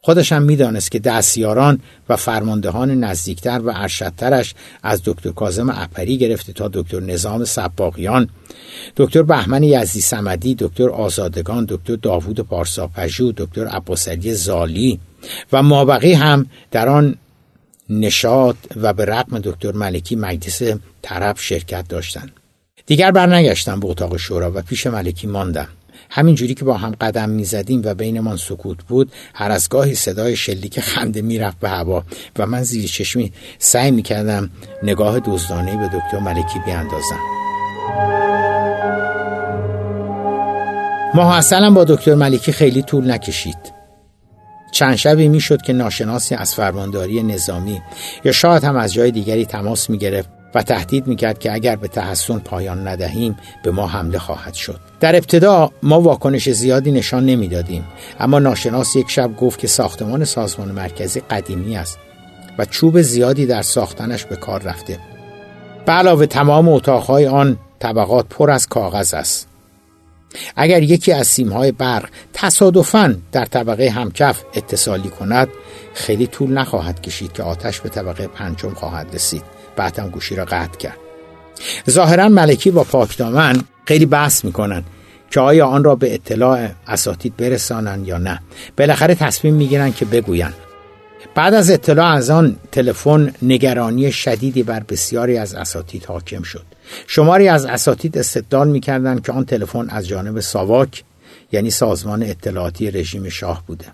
خودشم 0.00 0.42
می‌دانست 0.42 0.90
که 0.90 0.98
دستیاران 0.98 1.80
و 2.08 2.16
فرماندهان 2.16 2.90
نزدیکتر 2.90 3.60
و 3.64 3.72
ارشدترش 3.74 4.54
از 4.82 5.02
دکتر 5.04 5.30
کازم 5.30 5.70
اپری 5.70 6.18
گرفته 6.18 6.52
تا 6.52 6.70
دکتر 6.72 7.00
نظام 7.00 7.44
سباقیان. 7.44 8.28
دکتر 8.96 9.22
بهمن 9.22 9.62
یزدی 9.62 10.00
سمدی 10.00 10.54
دکتر 10.54 10.88
آزادگان 10.88 11.66
دکتر 11.68 11.96
داوود 11.96 12.40
پارساپژو 12.40 13.32
دکتر 13.36 13.66
عباسعلی 13.66 14.34
زالی 14.34 15.00
و 15.52 15.62
مابقی 15.62 16.12
هم 16.12 16.46
در 16.70 16.88
آن 16.88 17.16
نشاد 17.90 18.56
و 18.76 18.92
به 18.92 19.04
رقم 19.04 19.38
دکتر 19.38 19.72
ملکی 19.72 20.16
مجلس 20.16 20.62
طرب 21.02 21.36
شرکت 21.38 21.88
داشتند 21.88 22.30
دیگر 22.86 23.10
برنگشتم 23.10 23.80
به 23.80 23.88
اتاق 23.88 24.16
شورا 24.16 24.52
و 24.54 24.62
پیش 24.62 24.86
ملکی 24.86 25.26
ماندم. 25.26 25.68
همینجوری 26.10 26.54
که 26.54 26.64
با 26.64 26.76
هم 26.76 26.94
قدم 27.00 27.28
می‌زدیم 27.28 27.82
و 27.84 27.94
بینمان 27.94 28.36
سکوت 28.36 28.78
بود 28.88 29.12
هر 29.34 29.50
از 29.50 29.68
گاهی 29.68 29.94
صدای 29.94 30.36
شلیک 30.36 30.80
خنده 30.80 31.22
می‌رفت 31.22 31.58
به 31.58 31.68
هوا 31.68 32.04
و 32.38 32.46
من 32.46 32.62
زیر 32.62 32.86
چشمی 32.86 33.32
سعی 33.58 33.90
می‌کردم 33.90 34.50
نگاه 34.82 35.20
دزدانه 35.20 35.76
به 35.76 35.86
دکتر 35.86 36.18
ملکی 36.18 36.58
بیاندازم. 36.66 37.20
ماه 41.14 41.70
با 41.70 41.84
دکتر 41.84 42.14
ملکی 42.14 42.52
خیلی 42.52 42.82
طول 42.82 43.10
نکشید. 43.10 43.75
چند 44.72 44.94
شبی 44.96 45.28
می‌شد 45.28 45.62
که 45.62 45.72
ناشناسی 45.72 46.34
از 46.34 46.54
فرمانداری 46.54 47.22
نظامی 47.22 47.82
یا 48.24 48.32
شاید 48.32 48.64
هم 48.64 48.76
از 48.76 48.94
جای 48.94 49.10
دیگری 49.10 49.46
تماس 49.46 49.90
می 49.90 49.98
گرفت 49.98 50.28
و 50.54 50.62
تهدید 50.62 51.06
می‌کرد 51.06 51.38
که 51.38 51.52
اگر 51.52 51.76
به 51.76 51.88
تحسن 51.88 52.38
پایان 52.38 52.88
ندهیم 52.88 53.36
به 53.62 53.70
ما 53.70 53.86
حمله 53.86 54.18
خواهد 54.18 54.54
شد. 54.54 54.80
در 55.00 55.16
ابتدا 55.16 55.70
ما 55.82 56.00
واکنش 56.00 56.50
زیادی 56.50 56.92
نشان 56.92 57.26
نمی‌دادیم 57.26 57.84
اما 58.20 58.38
ناشناس 58.38 58.96
یک 58.96 59.10
شب 59.10 59.36
گفت 59.36 59.58
که 59.58 59.66
ساختمان 59.66 60.24
سازمان 60.24 60.68
مرکزی 60.68 61.20
قدیمی 61.20 61.76
است 61.76 61.98
و 62.58 62.64
چوب 62.64 63.02
زیادی 63.02 63.46
در 63.46 63.62
ساختنش 63.62 64.24
به 64.24 64.36
کار 64.36 64.62
رفته. 64.62 64.98
به 65.86 65.92
علاوه 65.92 66.26
تمام 66.26 66.68
اتاقهای 66.68 67.26
آن 67.26 67.58
طبقات 67.78 68.26
پر 68.30 68.50
از 68.50 68.66
کاغذ 68.66 69.14
است. 69.14 69.48
اگر 70.56 70.82
یکی 70.82 71.12
از 71.12 71.26
سیمهای 71.26 71.72
برق 71.72 72.08
تصادفاً 72.32 73.16
در 73.32 73.44
طبقه 73.44 73.88
همکف 73.90 74.42
اتصالی 74.54 75.08
کند 75.08 75.48
خیلی 75.94 76.26
طول 76.26 76.52
نخواهد 76.52 77.02
کشید 77.02 77.32
که 77.32 77.42
آتش 77.42 77.80
به 77.80 77.88
طبقه 77.88 78.26
پنجم 78.26 78.70
خواهد 78.74 79.14
رسید. 79.14 79.42
بعد 79.76 79.98
هم 79.98 80.08
گوشی 80.08 80.34
را 80.34 80.44
قطع 80.44 80.78
کرد. 80.78 80.96
ظاهرا 81.90 82.28
ملکی 82.28 82.70
با 82.70 82.84
پاکدامن 82.84 83.60
خیلی 83.84 84.06
بحث 84.06 84.44
می‌کنن 84.44 84.84
که 85.30 85.40
آیا 85.40 85.66
آن 85.66 85.84
را 85.84 85.94
به 85.94 86.14
اطلاع 86.14 86.68
اساتید 86.86 87.36
برسانن 87.36 88.04
یا 88.04 88.18
نه. 88.18 88.40
بالاخره 88.76 89.14
تصمیم 89.14 89.54
می‌گیرن 89.54 89.92
که 89.92 90.04
بگوین 90.04 90.52
بعد 91.34 91.54
از 91.54 91.70
اطلاع 91.70 92.14
از 92.14 92.30
آن 92.30 92.56
تلفن 92.72 93.34
نگرانی 93.42 94.12
شدیدی 94.12 94.62
بر 94.62 94.80
بسیاری 94.80 95.38
از 95.38 95.54
اساتید 95.54 96.04
حاکم 96.04 96.42
شد. 96.42 96.64
شماری 97.06 97.48
از 97.48 97.64
اساتید 97.66 98.18
استدلال 98.18 98.68
می‌کردند 98.68 99.26
که 99.26 99.32
آن 99.32 99.44
تلفن 99.44 99.90
از 99.90 100.08
جانب 100.08 100.40
ساواک 100.40 101.04
یعنی 101.52 101.70
سازمان 101.70 102.22
اطلاعاتی 102.22 102.90
رژیم 102.90 103.28
شاه 103.28 103.62
بوده 103.66 103.86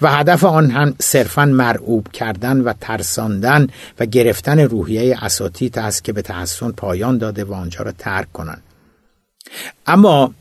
و 0.00 0.12
هدف 0.12 0.44
آن 0.44 0.70
هم 0.70 0.94
صرفا 1.00 1.44
مرعوب 1.44 2.08
کردن 2.12 2.60
و 2.60 2.72
ترساندن 2.80 3.66
و 4.00 4.06
گرفتن 4.06 4.58
روحیه 4.58 5.24
اساتید 5.24 5.78
است 5.78 6.04
که 6.04 6.12
به 6.12 6.22
تحسن 6.22 6.70
پایان 6.70 7.18
داده 7.18 7.44
و 7.44 7.54
آنجا 7.54 7.82
را 7.84 7.92
ترک 7.92 8.32
کنند. 8.32 8.62
اما 9.86 10.34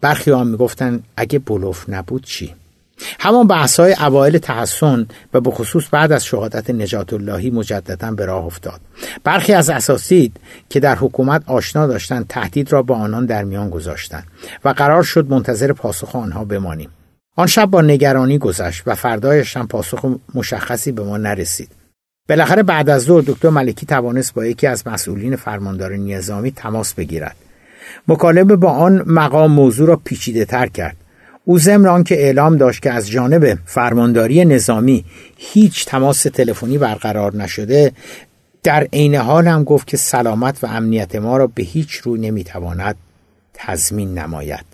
برخی 0.00 0.30
آن 0.30 0.46
می‌گفتند 0.46 1.04
اگه 1.16 1.38
بلوف 1.38 1.84
نبود 1.88 2.24
چی؟ 2.24 2.54
همان 3.20 3.46
بحث 3.46 3.80
های 3.80 3.96
اوایل 4.00 4.38
تحسن 4.38 5.06
و 5.34 5.40
به 5.40 5.50
خصوص 5.50 5.84
بعد 5.90 6.12
از 6.12 6.24
شهادت 6.24 6.70
نجات 6.70 7.12
اللهی 7.12 7.50
مجددا 7.50 8.10
به 8.10 8.24
راه 8.24 8.44
افتاد. 8.44 8.80
برخی 9.24 9.52
از 9.52 9.70
اساسید 9.70 10.36
که 10.68 10.80
در 10.80 10.94
حکومت 10.94 11.42
آشنا 11.46 11.86
داشتند 11.86 12.26
تهدید 12.28 12.72
را 12.72 12.82
با 12.82 12.94
آنان 12.96 13.26
در 13.26 13.44
میان 13.44 13.70
گذاشتند 13.70 14.26
و 14.64 14.68
قرار 14.68 15.02
شد 15.02 15.30
منتظر 15.30 15.72
پاسخ 15.72 16.16
آنها 16.16 16.44
بمانیم. 16.44 16.90
آن 17.36 17.46
شب 17.46 17.66
با 17.66 17.82
نگرانی 17.82 18.38
گذشت 18.38 18.82
و 18.86 18.94
فردایش 18.94 19.56
هم 19.56 19.66
پاسخ 19.66 20.06
مشخصی 20.34 20.92
به 20.92 21.02
ما 21.02 21.16
نرسید. 21.16 21.70
بالاخره 22.28 22.62
بعد 22.62 22.90
از 22.90 23.02
ظهر 23.02 23.24
دکتر 23.26 23.48
ملکی 23.48 23.86
توانست 23.86 24.34
با 24.34 24.46
یکی 24.46 24.66
از 24.66 24.86
مسئولین 24.86 25.36
فرماندار 25.36 25.96
نظامی 25.96 26.50
تماس 26.50 26.94
بگیرد. 26.94 27.36
مکالمه 28.08 28.56
با 28.56 28.70
آن 28.70 29.02
مقام 29.06 29.52
موضوع 29.52 29.88
را 29.88 29.96
پیچیده 29.96 30.44
تر 30.44 30.66
کرد. 30.66 30.96
او 31.44 31.58
ضمن 31.58 32.04
که 32.04 32.14
اعلام 32.14 32.56
داشت 32.56 32.82
که 32.82 32.90
از 32.90 33.10
جانب 33.10 33.58
فرمانداری 33.64 34.44
نظامی 34.44 35.04
هیچ 35.36 35.86
تماس 35.86 36.22
تلفنی 36.22 36.78
برقرار 36.78 37.36
نشده 37.36 37.92
در 38.62 38.88
عین 38.92 39.14
حال 39.14 39.46
هم 39.46 39.64
گفت 39.64 39.86
که 39.86 39.96
سلامت 39.96 40.64
و 40.64 40.66
امنیت 40.66 41.14
ما 41.14 41.36
را 41.36 41.46
به 41.46 41.62
هیچ 41.62 41.92
روی 41.92 42.20
نمی‌تواند 42.20 42.96
تضمین 43.54 44.18
نماید 44.18 44.64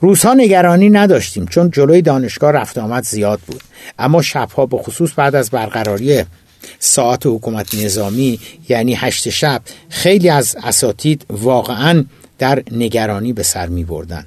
روزها 0.00 0.34
نگرانی 0.34 0.90
نداشتیم 0.90 1.46
چون 1.46 1.70
جلوی 1.70 2.02
دانشگاه 2.02 2.52
رفت 2.52 2.78
آمد 2.78 3.04
زیاد 3.04 3.40
بود 3.46 3.62
اما 3.98 4.22
شبها 4.22 4.66
به 4.66 4.76
خصوص 4.76 5.10
بعد 5.16 5.34
از 5.34 5.50
برقراری 5.50 6.24
ساعت 6.78 7.26
حکومت 7.26 7.74
نظامی 7.74 8.40
یعنی 8.68 8.94
هشت 8.94 9.28
شب 9.28 9.62
خیلی 9.88 10.28
از 10.28 10.56
اساتید 10.62 11.26
واقعا 11.30 12.04
در 12.38 12.62
نگرانی 12.72 13.32
به 13.32 13.42
سر 13.42 13.66
می 13.66 13.84
بردن. 13.84 14.26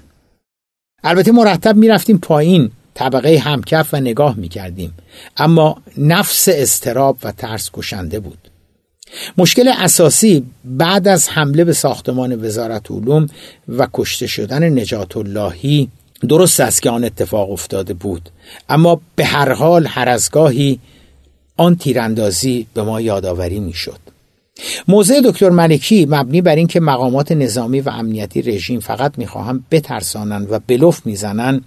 البته 1.04 1.32
مرتب 1.32 1.76
می‌رفتیم 1.76 2.18
پایین 2.18 2.72
طبقه 2.94 3.38
همکف 3.38 3.94
و 3.94 3.98
نگاه 3.98 4.36
می‌کردیم. 4.36 4.94
اما 5.38 5.78
نفس 5.98 6.50
استراب 6.52 7.18
و 7.24 7.32
ترس 7.32 7.70
کشنده 7.74 8.20
بود. 8.20 8.38
مشکل 9.38 9.72
اساسی 9.78 10.46
بعد 10.66 11.08
از 11.08 11.30
حمله 11.30 11.64
به 11.64 11.74
ساختمان 11.74 12.46
وزارت 12.46 12.92
علوم 12.92 13.28
و 13.70 13.88
کشته 13.94 14.28
شدن 14.28 14.80
نجات 14.80 15.18
اللهی 15.18 15.90
درست 16.30 16.60
است 16.60 16.82
که 16.82 16.90
آن 16.90 17.04
اتفاق 17.04 17.52
افتاده 17.52 17.94
بود. 17.94 18.30
اما 18.70 19.02
به 19.16 19.26
هر 19.26 19.54
حال 19.54 19.88
هر 19.88 20.10
از 20.10 20.32
گاهی 20.32 20.80
آن 21.58 21.76
تیراندازی 21.76 22.68
به 22.74 22.84
ما 22.84 23.02
یادآوری 23.02 23.60
می‌شد. 23.60 24.13
موضع 24.88 25.22
دکتر 25.26 25.50
ملکی 25.50 26.06
مبنی 26.06 26.42
بر 26.42 26.56
اینکه 26.56 26.80
مقامات 26.80 27.32
نظامی 27.32 27.82
و 27.82 27.90
امنیتی 27.90 28.42
رژیم 28.42 28.80
فقط 28.80 29.18
می‌خواهند 29.18 29.64
بترسانند 29.72 30.52
و 30.52 30.60
بلوف 30.68 31.06
می‌زنند 31.06 31.66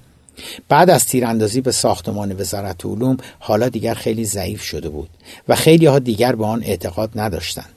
بعد 0.69 0.91
از 0.91 1.07
تیراندازی 1.07 1.61
به 1.61 1.73
ساختمان 1.73 2.33
وزارت 2.33 2.87
علوم 2.87 3.17
حالا 3.39 3.69
دیگر 3.69 3.95
خیلی 3.95 4.25
ضعیف 4.25 4.63
شده 4.63 4.89
بود 4.89 5.09
و 5.49 5.55
خیلی 5.55 5.87
ها 5.87 5.99
دیگر 5.99 6.35
به 6.35 6.47
آن 6.47 6.63
اعتقاد 6.63 7.11
نداشتند. 7.15 7.69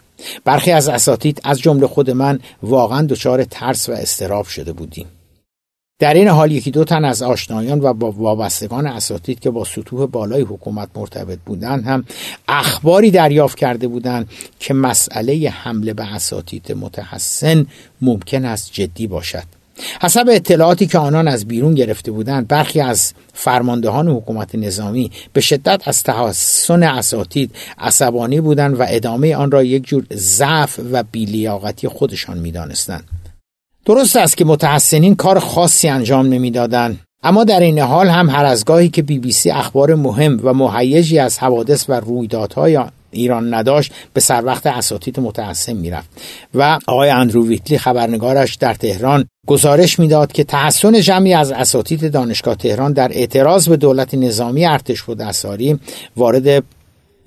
برخی 0.45 0.71
از 0.71 0.89
اساتید 0.89 1.41
از 1.43 1.59
جمله 1.59 1.87
خود 1.87 2.11
من 2.11 2.39
واقعا 2.63 3.01
دچار 3.01 3.43
ترس 3.43 3.89
و 3.89 3.91
استراب 3.91 4.45
شده 4.45 4.73
بودیم. 4.73 5.07
در 5.99 6.13
این 6.13 6.27
حال 6.27 6.51
یکی 6.51 6.71
دو 6.71 6.83
تن 6.83 7.05
از 7.05 7.21
آشنایان 7.21 7.81
و 7.81 7.93
با 7.93 8.11
وابستگان 8.11 8.87
اساتید 8.87 9.39
که 9.39 9.49
با 9.49 9.65
سطوح 9.65 10.05
بالای 10.05 10.41
حکومت 10.41 10.89
مرتبط 10.95 11.39
بودند 11.45 11.85
هم 11.85 12.05
اخباری 12.47 13.11
دریافت 13.11 13.57
کرده 13.57 13.87
بودند 13.87 14.29
که 14.59 14.73
مسئله 14.73 15.49
حمله 15.49 15.93
به 15.93 16.13
اساتید 16.15 16.71
متحسن 16.71 17.65
ممکن 18.01 18.45
است 18.45 18.69
جدی 18.73 19.07
باشد. 19.07 19.43
حسب 20.01 20.25
اطلاعاتی 20.29 20.87
که 20.87 20.97
آنان 20.97 21.27
از 21.27 21.45
بیرون 21.47 21.75
گرفته 21.75 22.11
بودند 22.11 22.47
برخی 22.47 22.81
از 22.81 23.13
فرماندهان 23.33 24.07
حکومت 24.07 24.55
نظامی 24.55 25.11
به 25.33 25.41
شدت 25.41 25.81
از 25.85 26.03
تحسن 26.03 26.83
اساتید 26.83 27.55
عصبانی 27.77 28.41
بودند 28.41 28.79
و 28.79 28.85
ادامه 28.87 29.35
آن 29.35 29.51
را 29.51 29.63
یک 29.63 29.83
جور 29.87 30.05
ضعف 30.13 30.79
و 30.91 31.03
بیلیاقتی 31.03 31.87
خودشان 31.87 32.37
می‌دانستند. 32.37 33.18
درست 33.85 34.15
است 34.15 34.37
که 34.37 34.45
متحسنین 34.45 35.15
کار 35.15 35.39
خاصی 35.39 35.87
انجام 35.87 36.27
نمی‌دادند 36.27 36.99
اما 37.23 37.43
در 37.43 37.59
این 37.59 37.79
حال 37.79 38.07
هم 38.07 38.29
هر 38.29 38.45
از 38.45 38.65
گاهی 38.65 38.89
که 38.89 39.01
بی 39.01 39.19
بی 39.19 39.31
سی 39.31 39.51
اخبار 39.51 39.95
مهم 39.95 40.39
و 40.43 40.53
مهیجی 40.53 41.19
از 41.19 41.39
حوادث 41.39 41.89
و 41.89 41.93
رویدادهای 41.93 42.79
ایران 43.11 43.53
نداشت 43.53 43.91
به 44.13 44.21
سر 44.21 44.45
وقت 44.45 44.67
اساتید 44.67 45.19
متحسن 45.19 45.73
می‌رفت 45.73 46.09
و 46.53 46.79
آقای 46.87 47.09
اندرو 47.09 47.47
ویتلی 47.47 47.77
خبرنگارش 47.77 48.55
در 48.55 48.73
تهران 48.73 49.25
گزارش 49.47 49.99
می‌داد 49.99 50.31
که 50.31 50.43
تحسن 50.43 51.01
جمعی 51.01 51.33
از 51.33 51.51
اساتید 51.51 52.11
دانشگاه 52.11 52.55
تهران 52.55 52.93
در 52.93 53.09
اعتراض 53.11 53.69
به 53.69 53.77
دولت 53.77 54.13
نظامی 54.13 54.65
ارتش 54.65 55.09
و 55.09 55.15
دستاری 55.15 55.79
وارد 56.17 56.63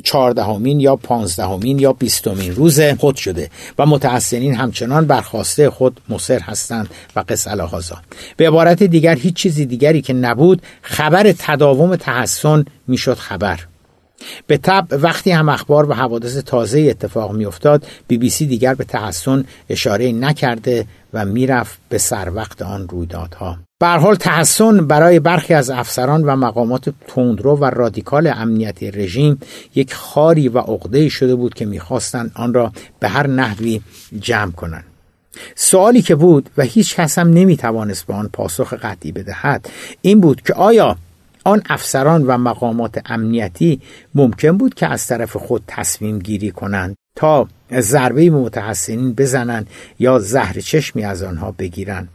چهاردهمین 0.02 0.80
یا 0.80 0.96
پانزدهمین 0.96 1.78
یا 1.78 1.92
بیستمین 1.92 2.54
روز 2.54 2.80
خود 2.80 3.16
شده 3.16 3.50
و 3.78 3.86
متحسنین 3.86 4.54
همچنان 4.54 5.06
برخواسته 5.06 5.70
خود 5.70 6.00
مصر 6.08 6.38
هستند 6.38 6.90
و 7.16 7.24
قص 7.28 7.46
الهازا 7.46 7.96
به 8.36 8.48
عبارت 8.48 8.82
دیگر 8.82 9.14
هیچ 9.14 9.34
چیزی 9.34 9.66
دیگری 9.66 10.02
که 10.02 10.12
نبود 10.12 10.62
خبر 10.82 11.32
تداوم 11.38 11.96
تحسن 11.96 12.64
می‌شد 12.88 13.14
خبر. 13.14 13.60
به 14.46 14.56
طب 14.56 14.86
وقتی 14.90 15.30
هم 15.30 15.48
اخبار 15.48 15.90
و 15.90 15.94
حوادث 15.94 16.36
تازه 16.36 16.80
اتفاق 16.80 17.32
میافتاد 17.32 17.86
بی 18.08 18.18
بی 18.18 18.30
سی 18.30 18.46
دیگر 18.46 18.74
به 18.74 18.84
تحسن 18.84 19.44
اشاره 19.68 20.12
نکرده 20.12 20.86
و 21.12 21.24
می‌رفت 21.24 21.78
به 21.88 21.98
سر 21.98 22.32
وقت 22.34 22.62
آن 22.62 22.88
رویدادها. 22.88 23.58
به 23.82 23.88
حال 23.88 24.14
تحسن 24.14 24.86
برای 24.86 25.20
برخی 25.20 25.54
از 25.54 25.70
افسران 25.70 26.24
و 26.24 26.36
مقامات 26.36 26.94
تندرو 27.06 27.56
و 27.56 27.64
رادیکال 27.64 28.26
امنیتی 28.26 28.90
رژیم 28.90 29.38
یک 29.74 29.94
خاری 29.94 30.48
و 30.48 30.58
عقده 30.58 31.08
شده 31.08 31.34
بود 31.34 31.54
که 31.54 31.66
می‌خواستند 31.66 32.32
آن 32.34 32.54
را 32.54 32.72
به 33.00 33.08
هر 33.08 33.26
نحوی 33.26 33.80
جمع 34.20 34.52
کنند. 34.52 34.84
سوالی 35.54 36.02
که 36.02 36.14
بود 36.14 36.50
و 36.56 36.62
هیچ 36.62 36.96
کس 36.96 37.18
هم 37.18 37.30
نمی‌توانست 37.30 38.06
به 38.06 38.14
آن 38.14 38.30
پاسخ 38.32 38.74
قطعی 38.74 39.12
بدهد 39.12 39.68
این 40.02 40.20
بود 40.20 40.42
که 40.42 40.54
آیا 40.54 40.96
آن 41.44 41.62
افسران 41.70 42.26
و 42.26 42.38
مقامات 42.38 43.00
امنیتی 43.06 43.80
ممکن 44.14 44.56
بود 44.56 44.74
که 44.74 44.86
از 44.86 45.06
طرف 45.06 45.36
خود 45.36 45.62
تصمیم 45.66 46.18
گیری 46.18 46.50
کنند 46.50 46.96
تا 47.16 47.48
ضربه 47.80 48.30
متحسنین 48.30 49.12
بزنند 49.12 49.66
یا 49.98 50.18
زهر 50.18 50.60
چشمی 50.60 51.04
از 51.04 51.22
آنها 51.22 51.54
بگیرند؟ 51.58 52.08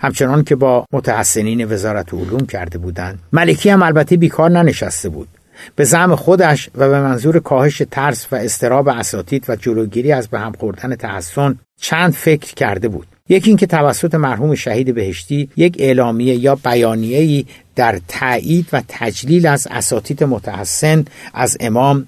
همچنان 0.00 0.44
که 0.44 0.56
با 0.56 0.86
متحسنین 0.92 1.72
وزارت 1.72 2.14
علوم 2.14 2.46
کرده 2.46 2.78
بودند. 2.78 3.18
ملکی 3.32 3.70
هم 3.70 3.82
البته 3.82 4.16
بیکار 4.16 4.50
ننشسته 4.50 5.08
بود. 5.08 5.28
به 5.76 5.84
زعم 5.84 6.16
خودش 6.16 6.70
و 6.74 6.88
به 6.88 7.00
منظور 7.00 7.38
کاهش 7.38 7.82
ترس 7.90 8.26
و 8.32 8.36
استراب 8.36 8.88
اساتید 8.88 9.44
و 9.48 9.56
جلوگیری 9.56 10.12
از 10.12 10.28
به 10.28 10.38
هم 10.38 10.52
خوردن 10.52 10.96
تحسن 10.96 11.58
چند 11.80 12.12
فکر 12.12 12.54
کرده 12.54 12.88
بود. 12.88 13.06
یکی 13.28 13.50
اینکه 13.50 13.66
توسط 13.66 14.14
مرحوم 14.14 14.54
شهید 14.54 14.94
بهشتی 14.94 15.48
یک 15.56 15.76
اعلامیه 15.78 16.34
یا 16.34 16.54
بیانیه‌ای 16.54 17.44
در 17.76 18.00
تایید 18.08 18.68
و 18.72 18.82
تجلیل 18.88 19.46
از 19.46 19.68
اساتید 19.70 20.24
متحسن 20.24 21.04
از 21.34 21.56
امام 21.60 22.06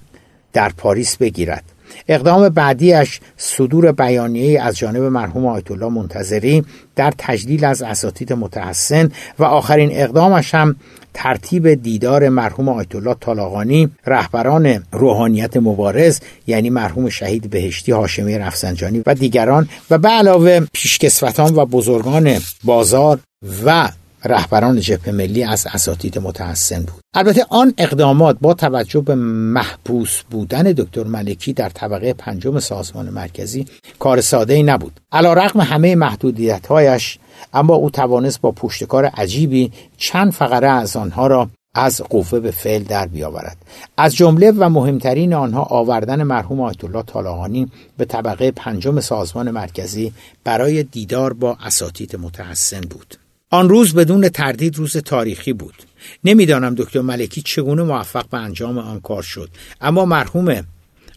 در 0.53 0.69
پاریس 0.77 1.17
بگیرد. 1.17 1.65
اقدام 2.09 2.49
بعدیش 2.49 3.21
صدور 3.37 3.93
بیانیه 3.93 4.63
از 4.63 4.79
جانب 4.79 5.03
مرحوم 5.03 5.47
آیت 5.47 5.71
الله 5.71 5.89
منتظری 5.89 6.65
در 6.97 7.13
تجلیل 7.19 7.65
از 7.65 7.83
اساتید 7.83 8.33
متحسن 8.33 9.11
و 9.39 9.45
آخرین 9.45 9.91
اقدامش 9.93 10.55
هم 10.55 10.77
ترتیب 11.15 11.75
دیدار 11.75 12.29
مرحوم 12.29 12.69
آیت 12.69 12.95
الله 12.95 13.15
طالاقانی 13.21 13.91
رهبران 14.07 14.85
روحانیت 14.93 15.57
مبارز 15.57 16.21
یعنی 16.47 16.71
مرحوم 16.71 17.09
شهید 17.09 17.51
بهشتی 17.51 17.93
هاشمی 17.93 18.39
رفسنجانی 18.39 19.03
و 19.07 19.15
دیگران 19.15 19.69
و 19.91 19.99
به 19.99 20.09
علاوه 20.09 20.61
پیشکسوتان 20.73 21.55
و 21.55 21.67
بزرگان 21.67 22.39
بازار 22.65 23.19
و 23.65 23.89
رهبران 24.25 24.81
جبهه 24.81 25.15
ملی 25.15 25.45
از 25.45 25.67
اساتید 25.75 26.19
متحسن 26.19 26.83
بود. 26.83 27.03
البته 27.15 27.47
آن 27.49 27.75
اقدامات 27.79 28.37
با 28.41 28.55
توجه 28.55 29.01
به 29.01 29.15
محبوس 29.15 30.23
بودن 30.31 30.63
دکتر 30.63 31.05
ملکی 31.05 31.53
در 31.53 31.69
طبقه 31.69 32.13
پنجم 32.13 32.59
سازمان 32.59 33.09
مرکزی 33.09 33.67
کار 33.99 34.21
ساده 34.21 34.55
ای 34.55 34.63
نبود. 34.63 35.01
علا 35.13 35.33
رقم 35.33 35.61
همه 35.61 35.95
محدودیت 35.95 36.67
هایش 36.67 37.19
اما 37.55 37.75
او 37.75 37.91
توانست 37.91 38.41
با 38.41 38.51
پشتکار 38.53 39.05
عجیبی 39.05 39.73
چند 39.97 40.33
فقره 40.33 40.69
از 40.69 40.97
آنها 40.97 41.27
را 41.27 41.49
از 41.75 42.03
قوه 42.11 42.41
به 42.41 42.51
فعل 42.51 42.83
در 42.83 43.07
بیاورد. 43.07 43.57
از 43.97 44.17
جمله 44.17 44.51
و 44.51 44.69
مهمترین 44.69 45.35
آنها 45.35 45.63
آوردن 45.63 46.23
مرحوم 46.23 46.61
آیت 46.61 46.85
الله 46.85 47.03
طالقانی 47.03 47.71
به 47.97 48.05
طبقه 48.05 48.51
پنجم 48.51 49.01
سازمان 49.01 49.51
مرکزی 49.51 50.13
برای 50.45 50.83
دیدار 50.83 51.33
با 51.33 51.57
اساتید 51.65 52.17
متحسن 52.17 52.81
بود. 52.81 53.28
آن 53.51 53.69
روز 53.69 53.95
بدون 53.95 54.29
تردید 54.29 54.77
روز 54.77 54.97
تاریخی 54.97 55.53
بود. 55.53 55.75
نمی‌دانم 56.25 56.75
دکتر 56.75 57.01
ملکی 57.01 57.43
چگونه 57.43 57.83
موفق 57.83 58.29
به 58.29 58.39
انجام 58.39 58.79
آن 58.79 59.01
کار 59.01 59.23
شد. 59.23 59.51
اما 59.81 60.05
مرحوم 60.05 60.65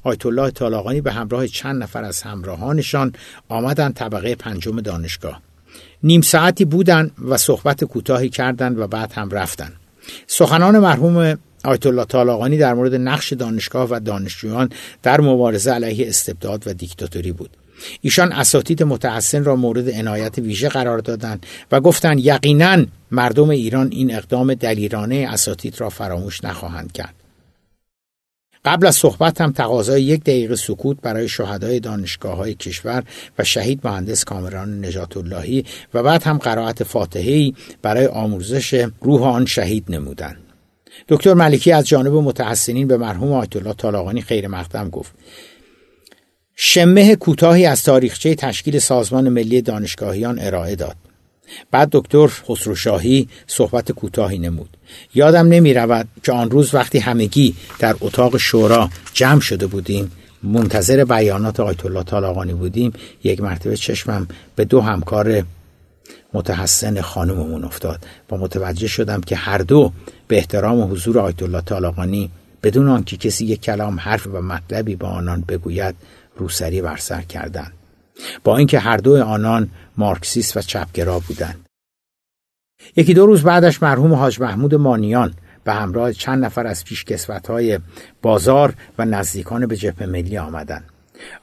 آیت 0.03 0.25
الله 0.25 0.51
طالاقانی 0.51 1.01
به 1.01 1.11
همراه 1.11 1.47
چند 1.47 1.83
نفر 1.83 2.03
از 2.03 2.21
همراهانشان 2.21 3.13
آمدند 3.49 3.93
طبقه 3.93 4.35
پنجم 4.35 4.81
دانشگاه. 4.81 5.41
نیم 6.03 6.21
ساعتی 6.21 6.65
بودند 6.65 7.11
و 7.27 7.37
صحبت 7.37 7.83
کوتاهی 7.83 8.29
کردند 8.29 8.79
و 8.79 8.87
بعد 8.87 9.11
هم 9.13 9.29
رفتند. 9.29 9.73
سخنان 10.27 10.79
مرحوم 10.79 11.37
آیت 11.63 11.85
الله 11.85 12.05
طالاقانی 12.05 12.57
در 12.57 12.73
مورد 12.73 12.95
نقش 12.95 13.33
دانشگاه 13.33 13.87
و 13.91 13.99
دانشجویان 13.99 14.69
در 15.03 15.21
مبارزه 15.21 15.71
علیه 15.71 16.07
استبداد 16.07 16.63
و 16.67 16.73
دیکتاتوری 16.73 17.31
بود. 17.31 17.49
ایشان 18.01 18.31
اساتید 18.31 18.83
متحسن 18.83 19.43
را 19.43 19.55
مورد 19.55 19.89
عنایت 19.89 20.37
ویژه 20.37 20.69
قرار 20.69 20.99
دادند 20.99 21.45
و 21.71 21.79
گفتند 21.79 22.19
یقینا 22.19 22.85
مردم 23.11 23.49
ایران 23.49 23.89
این 23.91 24.15
اقدام 24.15 24.53
دلیرانه 24.53 25.27
اساتید 25.29 25.81
را 25.81 25.89
فراموش 25.89 26.43
نخواهند 26.43 26.91
کرد 26.91 27.15
قبل 28.65 28.87
از 28.87 28.95
صحبت 28.95 29.41
هم 29.41 29.51
تقاضای 29.51 30.03
یک 30.03 30.21
دقیقه 30.21 30.55
سکوت 30.55 30.97
برای 31.01 31.27
شهدای 31.27 31.79
دانشگاه 31.79 32.35
های 32.37 32.53
کشور 32.53 33.03
و 33.39 33.43
شهید 33.43 33.79
مهندس 33.83 34.23
کامران 34.23 34.85
نجات 34.85 35.17
اللهی 35.17 35.65
و 35.93 36.03
بعد 36.03 36.23
هم 36.23 36.37
قرائت 36.37 36.83
فاتحه‌ای 36.83 37.53
برای 37.81 38.05
آموزش 38.07 38.85
روح 39.01 39.23
آن 39.23 39.45
شهید 39.45 39.85
نمودند. 39.89 40.37
دکتر 41.07 41.33
ملکی 41.33 41.71
از 41.71 41.87
جانب 41.87 42.13
متحسنین 42.13 42.87
به 42.87 42.97
مرحوم 42.97 43.33
آیت 43.33 43.55
الله 43.55 43.73
طالاقانی 43.73 44.21
خیر 44.21 44.47
مقدم 44.47 44.89
گفت 44.89 45.11
شمه 46.63 47.15
کوتاهی 47.15 47.65
از 47.65 47.83
تاریخچه 47.83 48.35
تشکیل 48.35 48.79
سازمان 48.79 49.29
ملی 49.29 49.61
دانشگاهیان 49.61 50.39
ارائه 50.39 50.75
داد. 50.75 50.95
بعد 51.71 51.89
دکتر 51.91 52.27
خسروشاهی 52.27 53.27
صحبت 53.47 53.91
کوتاهی 53.91 54.39
نمود. 54.39 54.77
یادم 55.15 55.47
نمی 55.47 55.73
رود 55.73 56.07
که 56.23 56.31
آن 56.31 56.51
روز 56.51 56.73
وقتی 56.75 56.99
همگی 56.99 57.55
در 57.79 57.95
اتاق 58.01 58.37
شورا 58.37 58.89
جمع 59.13 59.39
شده 59.39 59.67
بودیم 59.67 60.11
منتظر 60.43 61.05
بیانات 61.05 61.59
آیت 61.59 61.85
الله 61.85 62.03
طالاقانی 62.03 62.53
بودیم 62.53 62.93
یک 63.23 63.41
مرتبه 63.41 63.77
چشمم 63.77 64.27
به 64.55 64.65
دو 64.65 64.81
همکار 64.81 65.43
متحسن 66.33 67.01
خانممون 67.01 67.63
افتاد 67.63 68.05
و 68.31 68.37
متوجه 68.37 68.87
شدم 68.87 69.21
که 69.21 69.35
هر 69.35 69.57
دو 69.57 69.91
به 70.27 70.37
احترام 70.37 70.91
حضور 70.91 71.19
آیت 71.19 71.43
الله 71.43 71.61
طالاقانی 71.61 72.31
بدون 72.63 72.87
آنکه 72.89 73.17
کسی 73.17 73.45
یک 73.45 73.61
کلام 73.61 73.99
حرف 73.99 74.27
و 74.27 74.41
مطلبی 74.41 74.95
با 74.95 75.07
آنان 75.07 75.43
بگوید 75.47 75.95
روسری 76.41 76.81
بر 76.81 76.97
سر 76.97 77.21
کردند. 77.21 77.73
با 78.43 78.57
اینکه 78.57 78.79
هر 78.79 78.97
دو 78.97 79.23
آنان 79.23 79.69
مارکسیست 79.97 80.57
و 80.57 80.61
چپگرا 80.61 81.19
بودند. 81.19 81.65
یکی 82.95 83.13
دو 83.13 83.25
روز 83.25 83.43
بعدش 83.43 83.83
مرحوم 83.83 84.13
حاج 84.13 84.41
محمود 84.41 84.75
مانیان 84.75 85.33
به 85.63 85.73
همراه 85.73 86.13
چند 86.13 86.45
نفر 86.45 86.67
از 86.67 86.83
های 87.49 87.79
بازار 88.21 88.73
و 88.97 89.05
نزدیکان 89.05 89.65
به 89.65 89.75
جبهه 89.75 90.07
ملی 90.07 90.37
آمدند. 90.37 90.83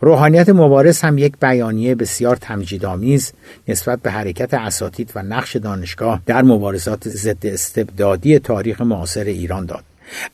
روحانیت 0.01 0.49
مبارز 0.49 1.01
هم 1.01 1.19
یک 1.19 1.33
بیانیه 1.41 1.95
بسیار 1.95 2.37
تمجیدآمیز 2.37 3.33
نسبت 3.69 4.03
به 4.03 4.11
حرکت 4.11 4.55
اساتید 4.55 5.13
و 5.15 5.23
نقش 5.23 5.57
دانشگاه 5.57 6.23
در 6.27 6.43
مبارزات 6.43 7.09
ضد 7.09 7.47
استبدادی 7.47 8.39
تاریخ 8.39 8.81
معاصر 8.81 9.25
ایران 9.25 9.67
داد. 9.67 9.85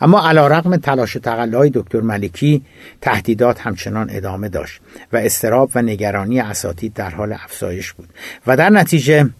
اما 0.01 0.29
علا 0.29 0.47
رقم 0.47 0.77
تلاش 0.77 1.17
و 1.17 1.19
تقلای 1.19 1.71
دکتر 1.75 2.01
ملکی 2.01 2.63
تهدیدات 3.01 3.61
همچنان 3.61 4.11
ادامه 4.11 4.49
داشت 4.49 4.81
و 5.13 5.17
استراب 5.17 5.71
و 5.75 5.83
نگرانی 5.83 6.41
اساتید 6.41 6.95
در 6.95 7.11
حال 7.11 7.33
افزایش 7.33 7.93
بود 7.93 8.09
و 8.47 8.57
در 8.57 8.71
نتیجه 8.71 9.31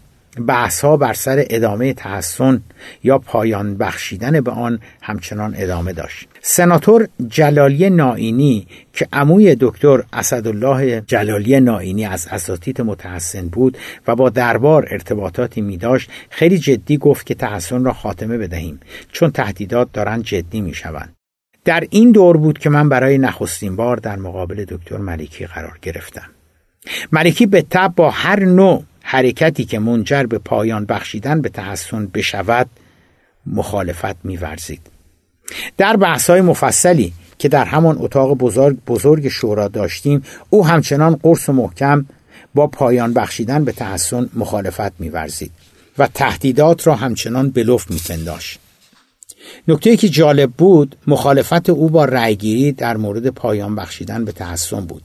بحث 0.47 0.81
ها 0.81 0.97
بر 0.97 1.13
سر 1.13 1.45
ادامه 1.49 1.93
تحسن 1.93 2.61
یا 3.03 3.17
پایان 3.19 3.77
بخشیدن 3.77 4.41
به 4.41 4.51
آن 4.51 4.79
همچنان 5.01 5.53
ادامه 5.57 5.93
داشت 5.93 6.27
سناتور 6.41 7.07
جلالی 7.27 7.89
نائینی 7.89 8.67
که 8.93 9.07
عموی 9.13 9.57
دکتر 9.59 10.03
اسدالله 10.13 11.01
جلالی 11.07 11.59
نائینی 11.59 12.05
از 12.05 12.27
اساتید 12.31 12.81
متحسن 12.81 13.47
بود 13.47 13.77
و 14.07 14.15
با 14.15 14.29
دربار 14.29 14.87
ارتباطاتی 14.91 15.61
می 15.61 15.77
داشت 15.77 16.09
خیلی 16.29 16.57
جدی 16.57 16.97
گفت 16.97 17.25
که 17.25 17.35
تحسن 17.35 17.83
را 17.83 17.93
خاتمه 17.93 18.37
بدهیم 18.37 18.79
چون 19.11 19.31
تهدیدات 19.31 19.91
دارند 19.93 20.23
جدی 20.23 20.61
می 20.61 20.73
شوند. 20.73 21.15
در 21.65 21.83
این 21.89 22.11
دور 22.11 22.37
بود 22.37 22.57
که 22.57 22.69
من 22.69 22.89
برای 22.89 23.17
نخستین 23.17 23.75
بار 23.75 23.97
در 23.97 24.15
مقابل 24.15 24.65
دکتر 24.65 24.97
ملکی 24.97 25.45
قرار 25.45 25.77
گرفتم. 25.81 26.29
ملکی 27.11 27.45
به 27.45 27.61
تب 27.61 27.93
با 27.95 28.09
هر 28.09 28.45
نوع 28.45 28.83
حرکتی 29.15 29.65
که 29.65 29.79
منجر 29.79 30.23
به 30.23 30.37
پایان 30.37 30.85
بخشیدن 30.85 31.41
به 31.41 31.49
تحسن 31.49 32.07
بشود 32.07 32.67
مخالفت 33.47 34.25
میورزید. 34.25 34.81
در 35.77 35.97
بحث 35.97 36.29
های 36.29 36.41
مفصلی 36.41 37.13
که 37.37 37.49
در 37.49 37.65
همان 37.65 37.97
اتاق 37.99 38.33
بزرگ, 38.33 38.77
بزرگ 38.87 39.27
شورا 39.27 39.67
داشتیم 39.67 40.23
او 40.49 40.67
همچنان 40.67 41.15
قرص 41.15 41.49
و 41.49 41.53
محکم 41.53 42.05
با 42.55 42.67
پایان 42.67 43.13
بخشیدن 43.13 43.65
به 43.65 43.71
تحسن 43.71 44.29
مخالفت 44.33 44.99
میورزید 44.99 45.51
و 45.97 46.07
تهدیدات 46.07 46.87
را 46.87 46.95
همچنان 46.95 47.49
به 47.49 47.63
لطف 47.63 47.91
میپنداشت. 47.91 48.59
نکته 49.67 49.97
که 49.97 50.09
جالب 50.09 50.51
بود 50.51 50.95
مخالفت 51.07 51.69
او 51.69 51.89
با 51.89 52.05
رأیگیری 52.05 52.71
در 52.71 52.97
مورد 52.97 53.29
پایان 53.29 53.75
بخشیدن 53.75 54.25
به 54.25 54.31
تحسن 54.31 54.81
بود. 54.81 55.03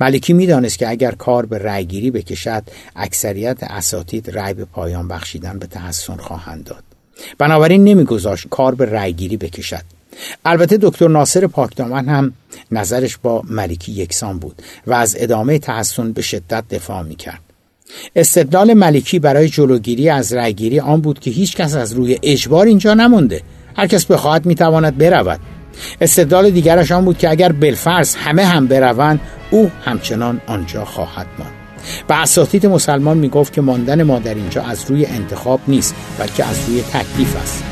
ملکی 0.00 0.32
می‌دانست 0.32 0.78
که 0.78 0.88
اگر 0.88 1.10
کار 1.10 1.46
به 1.46 1.58
رأیگیری 1.58 2.10
بکشد 2.10 2.62
اکثریت 2.96 3.62
اساتید 3.62 4.30
رأی 4.30 4.54
به 4.54 4.64
پایان 4.64 5.08
بخشیدن 5.08 5.58
به 5.58 5.66
تحسن 5.66 6.16
خواهند 6.16 6.64
داد. 6.64 6.82
بنابراین 7.38 7.84
نمیگذاشت 7.84 8.46
کار 8.50 8.74
به 8.74 8.84
رأیگیری 8.84 9.36
بکشد. 9.36 9.82
البته 10.44 10.78
دکتر 10.82 11.08
ناصر 11.08 11.46
پاکدامن 11.46 12.08
هم 12.08 12.32
نظرش 12.72 13.16
با 13.16 13.42
ملکی 13.50 13.92
یکسان 13.92 14.38
بود 14.38 14.62
و 14.86 14.94
از 14.94 15.16
ادامه 15.18 15.58
تحسن 15.58 16.12
به 16.12 16.22
شدت 16.22 16.64
دفاع 16.70 17.02
می‌کرد. 17.02 17.40
استدلال 18.16 18.74
ملکی 18.74 19.18
برای 19.18 19.48
جلوگیری 19.48 20.08
از 20.08 20.32
رأیگیری 20.32 20.80
آن 20.80 21.00
بود 21.00 21.20
که 21.20 21.30
هیچ 21.30 21.56
کس 21.56 21.74
از 21.74 21.92
روی 21.92 22.18
اجبار 22.22 22.66
اینجا 22.66 22.94
نمونده. 22.94 23.42
هر 23.76 23.86
کس 23.86 24.04
بخواهد 24.04 24.46
می‌تواند 24.46 24.98
برود. 24.98 25.40
استدلال 26.00 26.50
دیگرش 26.50 26.92
آن 26.92 27.04
بود 27.04 27.18
که 27.18 27.30
اگر 27.30 27.52
بلفرس 27.52 28.16
همه 28.16 28.44
هم 28.44 28.66
بروند 28.66 29.20
او 29.50 29.70
همچنان 29.84 30.40
آنجا 30.46 30.84
خواهد 30.84 31.26
ماند. 31.38 31.52
و 32.08 32.12
اساتید 32.12 32.66
مسلمان 32.66 33.18
می‌گفت 33.18 33.52
که 33.52 33.60
ماندن 33.60 34.02
ما 34.02 34.18
در 34.18 34.34
اینجا 34.34 34.62
از 34.62 34.90
روی 34.90 35.06
انتخاب 35.06 35.60
نیست 35.68 35.94
بلکه 36.18 36.44
از 36.44 36.68
روی 36.68 36.82
تکلیف 36.82 37.36
است. 37.36 37.64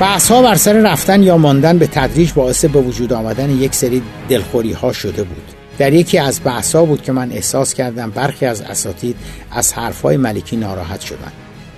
بحث 0.00 0.30
ها 0.30 0.42
بر 0.42 0.54
سر 0.54 0.72
رفتن 0.72 1.22
یا 1.22 1.36
ماندن 1.36 1.78
به 1.78 1.86
تدریج 1.86 2.32
باعث 2.32 2.64
به 2.64 2.80
وجود 2.80 3.12
آمدن 3.12 3.50
یک 3.50 3.74
سری 3.74 4.02
دلخوری 4.28 4.72
ها 4.72 4.92
شده 4.92 5.24
بود. 5.24 5.44
در 5.78 5.92
یکی 5.92 6.18
از 6.18 6.40
بحث 6.44 6.74
ها 6.74 6.84
بود 6.84 7.02
که 7.02 7.12
من 7.12 7.32
احساس 7.32 7.74
کردم 7.74 8.10
برخی 8.10 8.46
از 8.46 8.60
اساتید 8.60 9.16
از 9.50 9.72
حرفهای 9.72 10.16
ملکی 10.16 10.56
ناراحت 10.56 11.00
شدند. 11.00 11.32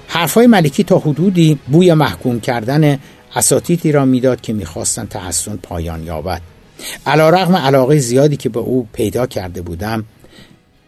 حرفهای 0.09 0.47
ملکی 0.47 0.85
تا 0.85 0.99
حدودی 0.99 1.59
بوی 1.67 1.95
محکوم 1.95 2.41
کردن 2.41 2.99
اساتیدی 3.37 3.93
را 3.93 4.05
می‌داد 4.05 4.41
که 4.41 4.53
می‌خواستند 4.53 5.09
تحسن 5.09 5.57
پایان 5.57 6.03
یابد. 6.03 6.41
علا 7.07 7.31
رغم 7.31 7.57
علاقه 7.57 7.99
زیادی 7.99 8.37
که 8.37 8.49
به 8.49 8.61
او 8.61 8.89
پیدا 8.93 9.27
کرده 9.27 9.63
بودم 9.63 10.05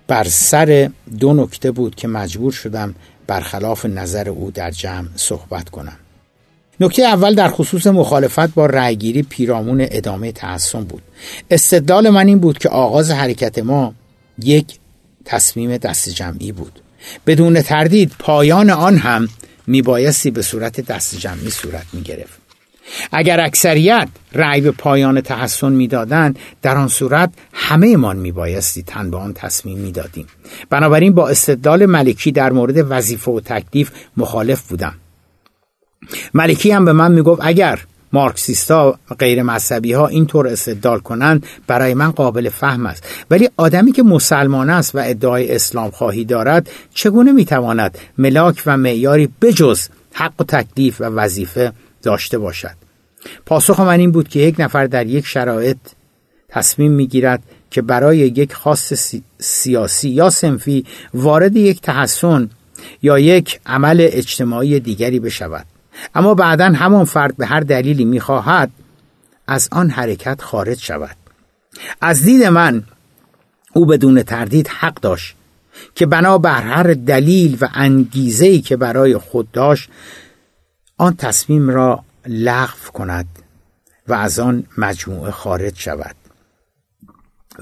بر 0.07 0.24
سر 0.24 0.90
دو 1.20 1.35
نکته 1.35 1.70
بود 1.70 1.94
که 1.94 2.09
مجبور 2.09 2.53
شدم 2.53 2.94
برخلاف 3.27 3.87
نظر 3.87 4.29
او 4.29 4.51
در 4.51 4.70
جمع 4.70 5.09
صحبت 5.16 5.68
کنم. 5.68 5.96
نکته 6.81 7.03
اول 7.03 7.35
در 7.35 7.48
خصوص 7.48 7.87
مخالفت 7.87 8.55
با 8.55 8.66
رأیگیری 8.66 9.22
پیرامون 9.22 9.87
ادامه 9.90 10.33
تحسن 10.33 10.85
بود. 10.85 11.03
استدلال 11.51 12.11
من 12.11 12.29
این 12.29 12.38
بود 12.38 12.59
که 12.59 12.68
آغاز 12.68 13.11
حرکت 13.11 13.59
ما 13.59 13.94
یک 14.42 14.79
تصمیم 15.24 15.77
دست 15.77 16.09
جمعی 16.09 16.53
بود. 16.53 16.81
بدون 17.27 17.62
تردید 17.62 18.12
پایان 18.18 18.70
آن 18.70 18.96
هم 18.96 19.29
میبایستی 19.66 20.31
به 20.31 20.42
صورت 20.42 20.81
دست 20.81 21.18
جمعی 21.18 21.51
صورت 21.51 21.87
می‌گرفت. 21.92 22.48
اگر 23.12 23.40
اکثریت 23.40 24.09
رأی 24.33 24.61
به 24.61 24.70
پایان 24.70 25.20
تحسن 25.20 25.72
می‌دادند 25.72 26.38
در 26.62 26.77
آن 26.77 26.88
صورت 26.88 27.31
همه 27.53 27.96
می 27.96 28.14
میبایستی 28.20 28.83
تن 28.83 29.11
به 29.11 29.16
آن 29.16 29.33
تصمیم 29.33 29.79
می‌دادیم. 29.79 30.27
بنابراین 30.70 31.14
با 31.14 31.29
استدلال 31.29 31.87
ملکی 31.87 32.33
در 32.33 32.53
مورد 32.53 32.90
وظیفه 32.90 33.31
و 33.31 33.40
تکلیف 33.40 33.90
مخالف 34.16 34.68
بودم. 34.68 34.94
ملکی 36.35 36.70
هم 36.70 36.85
به 36.85 36.92
من 36.92 37.12
می‌گفت 37.12 37.40
اگر 37.44 37.81
مارکسیستا 38.12 38.98
غیر 39.18 39.42
مذهبی 39.42 39.92
ها 39.92 40.07
اینطور 40.07 40.48
استدلال 40.48 40.98
کنند 40.98 41.46
برای 41.66 41.94
من 41.94 42.11
قابل 42.11 42.48
فهم 42.48 42.87
است. 42.87 43.05
ولی 43.31 43.51
آدمی 43.57 43.92
که 43.92 44.03
مسلمان 44.03 44.70
است 44.70 44.94
و 44.94 44.98
ادعای 44.98 45.55
اسلام 45.55 45.90
خواهی 45.90 46.24
دارد 46.24 46.70
چگونه 46.94 47.33
می‌تواند 47.33 47.98
ملاک 48.18 48.62
و 48.66 48.77
معیاری 48.77 49.29
بجز 49.42 49.88
حق 50.12 50.40
و 50.40 50.44
تکلیف 50.44 51.01
و 51.01 51.05
وظیفه 51.05 51.72
داشته 52.03 52.39
باشد. 52.39 52.75
پاسخ 53.47 53.81
من 53.81 54.01
این 54.01 54.13
بود 54.13 54.29
که 54.29 54.41
یک 54.41 54.55
نفر 54.59 54.87
در 54.87 55.07
یک 55.07 55.27
شرایط 55.27 55.79
تصمیم 56.49 56.93
می‌گیرد 56.93 57.43
که 57.71 57.83
برای 57.83 58.19
یک 58.19 58.55
خاص 58.55 59.15
سیاسی 59.39 60.09
یا 60.09 60.31
سنفی 60.31 60.85
وارد 61.15 61.57
یک 61.57 61.81
تحسن 61.81 62.51
یا 63.03 63.19
یک 63.19 63.61
عمل 63.67 64.09
اجتماعی 64.11 64.81
دیگری 64.81 65.21
بشود. 65.21 65.67
اما 66.15 66.35
بعدا 66.35 66.65
همان 66.65 67.05
فرد 67.05 67.37
به 67.37 67.47
هر 67.47 67.61
دلیلی 67.61 68.05
می‌خواهد 68.05 68.71
از 69.47 69.69
آن 69.73 69.91
حرکت 69.91 70.43
خارج 70.43 70.81
شود. 70.81 71.17
از 72.01 72.23
دید 72.23 72.45
من 72.45 72.83
او 73.73 73.87
بدون 73.87 74.23
تردید 74.23 74.69
حق 74.69 74.95
داشت 74.95 75.35
که 75.95 76.07
بنا 76.07 76.39
بر 76.39 76.63
هر 76.63 76.95
دلیل 76.95 77.57
و 77.61 77.69
انگیزه‌ای 77.75 78.61
که 78.61 78.77
برای 78.77 79.19
خود 79.19 79.53
داشت 79.53 79.91
آن 80.99 81.17
تصمیم 81.17 81.71
را 81.71 82.05
لغو 82.27 82.91
کند 82.93 83.27
و 84.09 84.15
از 84.15 84.39
آن 84.39 84.65
مجموعه 84.79 85.31
خارج 85.31 85.79
شود 85.79 86.17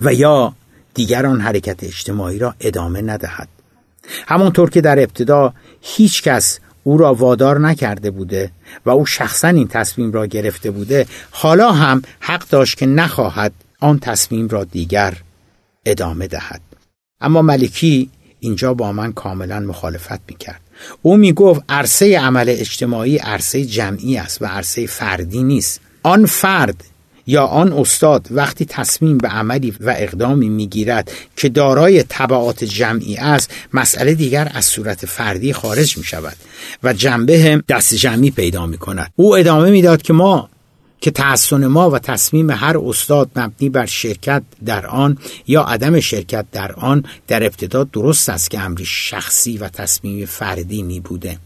و 0.03 0.15
یا 0.15 0.55
دیگر 0.95 1.27
آن 1.27 1.41
حرکت 1.41 1.85
اجتماعی 1.85 2.39
را 2.39 2.55
ادامه 2.61 3.03
ندهد. 3.03 3.49
همانطور 4.29 4.71
که 4.71 4.81
در 4.81 4.99
ابتدا 4.99 5.55
هیچ 5.81 6.23
کس 6.23 6.59
او 6.83 6.99
را 6.99 7.15
وادار 7.15 7.61
نکرده 7.61 8.11
بوده 8.11 8.51
و 8.87 8.91
او 8.91 9.07
شخصا 9.07 9.49
این 9.49 9.69
تصمیم 9.69 10.13
را 10.13 10.27
گرفته 10.27 10.71
بوده 10.71 11.07
حالا 11.31 11.73
هم 11.73 12.03
حق 12.21 12.49
داشت 12.49 12.79
که 12.79 12.87
نخواهد 12.87 13.53
آن 13.81 13.99
تصمیم 13.99 14.49
را 14.49 14.65
دیگر 14.65 15.17
ادامه 15.87 16.27
دهد. 16.27 16.61
اما 17.21 17.43
ملکی 17.43 18.11
اینجا 18.41 18.75
با 18.75 18.93
من 18.93 19.13
کاملا 19.13 19.61
مخالفت 19.61 20.21
می‌کرد. 20.29 20.61
او 21.03 21.17
می‌گفت 21.17 21.63
عرصه 21.69 22.19
عمل 22.19 22.49
اجتماعی 22.49 23.17
عرصه 23.17 23.65
جمعی 23.65 24.17
است 24.17 24.43
و 24.43 24.47
عرصه 24.47 24.87
فردی 24.87 25.43
نیست. 25.43 25.81
آن 26.03 26.27
فرد 26.27 26.85
یا 27.27 27.45
آن 27.45 27.73
استاد 27.73 28.27
وقتی 28.31 28.65
تصمیم 28.65 29.19
به 29.19 29.29
عملی 29.29 29.75
و 29.81 29.95
اقدامی 29.99 30.49
می‌گیرد 30.49 31.11
که 31.37 31.49
دارای 31.49 32.03
طبعات 32.03 32.65
جمعی 32.65 33.17
است 33.17 33.51
مسئله 33.73 34.15
دیگر 34.15 34.51
از 34.55 34.65
صورت 34.65 35.07
فردی 35.07 35.53
خارج 35.53 35.99
می 35.99 36.05
شود 36.05 36.37
و 36.83 36.93
جنبه 36.93 37.63
دست 37.69 37.95
جمعی 37.95 38.31
پیدا 38.31 38.67
می 38.67 38.79
کند 38.79 39.13
او 39.17 39.37
ادامه 39.37 39.71
می‌داد 39.71 40.03
که 40.03 40.13
ما 40.13 40.49
که 41.01 41.11
تحسن 41.11 41.67
ما 41.67 41.91
و 41.91 41.99
تصمیم 41.99 42.51
هر 42.51 42.79
استاد 42.79 43.31
مبنی 43.37 43.69
بر 43.69 43.87
شرکت 43.87 44.43
در 44.65 44.87
آن 44.87 45.19
یا 45.47 45.63
عدم 45.63 46.01
شرکت 46.01 46.47
در 46.53 46.73
آن 46.73 47.05
در 47.27 47.45
ابتدا 47.45 47.85
درست 47.85 48.29
است 48.29 48.51
که 48.51 48.61
امری 48.61 48.85
شخصی 48.85 49.59
و 49.59 49.69
تصمیم 49.69 50.27
فردی 50.27 50.83
می 50.83 51.01
بوده. 51.01 51.39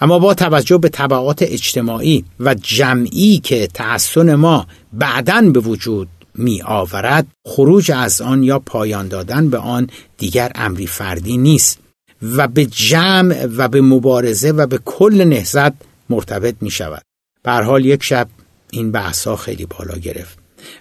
اما 0.00 0.18
با 0.18 0.34
توجه 0.34 0.78
به 0.78 0.88
طبعات 0.88 1.42
اجتماعی 1.42 2.24
و 2.40 2.54
جمعی 2.54 3.38
که 3.38 3.66
تحسن 3.66 4.34
ما 4.34 4.66
بعدا 4.92 5.40
به 5.40 5.60
وجود 5.60 6.08
می 6.34 6.62
آورد 6.62 7.26
خروج 7.46 7.90
از 7.90 8.20
آن 8.20 8.42
یا 8.42 8.58
پایان 8.58 9.08
دادن 9.08 9.50
به 9.50 9.58
آن 9.58 9.90
دیگر 10.18 10.52
امری 10.54 10.86
فردی 10.86 11.36
نیست 11.36 11.78
و 12.22 12.48
به 12.48 12.66
جمع 12.66 13.46
و 13.56 13.68
به 13.68 13.80
مبارزه 13.80 14.50
و 14.50 14.66
به 14.66 14.78
کل 14.84 15.24
نهزت 15.24 15.72
مرتبط 16.10 16.54
می 16.60 16.70
شود. 16.70 17.02
حال 17.46 17.84
یک 17.84 18.02
شب 18.02 18.28
این 18.74 18.92
بحثا 18.92 19.36
خیلی 19.36 19.66
بالا 19.66 19.98
گرفت 19.98 20.38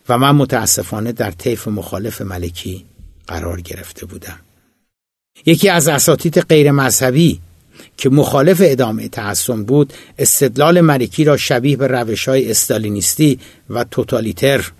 و 0.09 0.17
من 0.17 0.31
متاسفانه 0.31 1.11
در 1.11 1.31
طیف 1.31 1.67
مخالف 1.67 2.21
ملکی 2.21 2.85
قرار 3.27 3.61
گرفته 3.61 4.05
بودم. 4.05 4.39
یکی 5.45 5.69
از 5.69 5.87
اساتید 5.87 6.39
غیر 6.39 6.71
مذهبی 6.71 7.39
که 7.97 8.09
مخالف 8.09 8.57
ادامه 8.63 9.07
تحسن 9.07 9.63
بود 9.63 9.93
استدلال 10.19 10.81
ملکی 10.81 11.23
را 11.23 11.37
شبیه 11.37 11.77
به 11.77 11.87
روش 11.87 12.27
های 12.27 12.51
استالینیستی 12.51 13.39
و 13.69 13.83
توتالیتر 13.83 14.71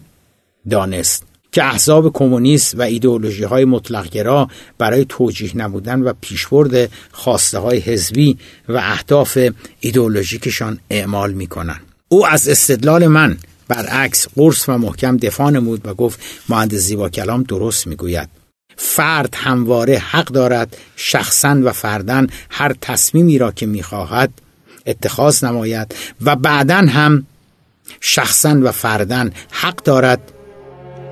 دانست 0.69 1.23
که 1.51 1.63
احزاب 1.63 2.13
کمونیست 2.13 2.79
و 2.79 2.81
ایدئولوژی 2.81 3.43
های 3.43 3.65
مطلقگرا 3.65 4.47
برای 4.77 5.05
توجیه 5.09 5.57
نمودن 5.57 6.01
و 6.01 6.13
پیشبرد 6.21 6.89
خواسته 7.11 7.59
های 7.59 7.79
حزبی 7.79 8.37
و 8.69 8.77
اهداف 8.77 9.37
ایدئولوژیکشان 9.79 10.79
اعمال 10.89 11.33
می‌کنن 11.33 11.79
او 12.13 12.27
از 12.27 12.47
استدلال 12.47 13.07
من 13.07 13.37
برعکس 13.67 14.27
قرص 14.35 14.69
و 14.69 14.77
محکم 14.77 15.17
دفاع 15.17 15.49
نمود 15.49 15.87
و 15.87 15.93
گفت 15.93 16.19
مهندس 16.49 16.77
زیبا 16.77 17.09
کلام 17.09 17.43
درست 17.43 17.87
می‌گوید. 17.87 18.29
فرد 18.77 19.35
همواره 19.37 19.97
حق 19.97 20.25
دارد 20.25 20.77
شخصا 20.95 21.61
و 21.63 21.71
فردن 21.71 22.27
هر 22.49 22.75
تصمیمی 22.81 23.37
را 23.37 23.51
که 23.51 23.65
می‌خواهد 23.65 24.29
اتخاذ 24.85 25.43
نماید 25.43 25.95
و 26.21 26.35
بعدا 26.35 26.75
هم 26.75 27.25
شخصا 28.01 28.59
و 28.63 28.71
فردن 28.71 29.31
حق 29.51 29.75
دارد 29.75 30.31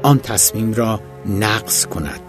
آن 0.04 0.20
تصمیم 0.20 0.74
را 0.74 1.02
نقض 1.26 1.86
کند. 1.86 2.22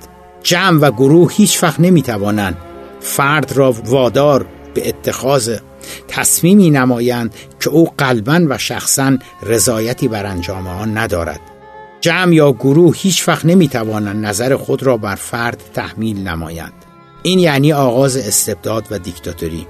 جمع 0.43 0.81
و 0.81 0.91
گروه 0.91 1.33
هیچ 1.33 1.63
وقت 1.63 1.81
نمی‌توانند 1.81 2.57
فرد 3.01 3.53
را 3.53 3.73
وادار 3.73 4.47
به 4.75 4.89
اتخاذ 4.89 5.59
تصمیمی 6.09 6.71
نمایند 6.71 7.35
که 7.61 7.71
او 7.71 7.91
قلبا 7.99 8.47
و 8.49 8.59
شخصا 8.59 9.19
رضایتی 9.43 10.09
بر 10.09 10.27
انجام 10.27 10.67
آن 10.67 10.99
ندارد. 10.99 11.41
جمع 12.01 12.35
یا 12.35 12.53
گروه 12.53 12.97
هیچ 12.97 13.29
وقت 13.29 13.45
نمی‌توانند 13.45 14.27
نظر 14.27 14.57
خود 14.57 14.83
را 14.83 14.97
بر 14.97 15.15
فرد 15.15 15.63
تحمیل 15.75 16.29
نمایند. 16.29 16.73
این 17.23 17.39
یعنی 17.39 17.73
آغاز 17.73 18.17
استبداد 18.17 18.87
و 18.91 18.99
دیکتاتوری. 18.99 19.67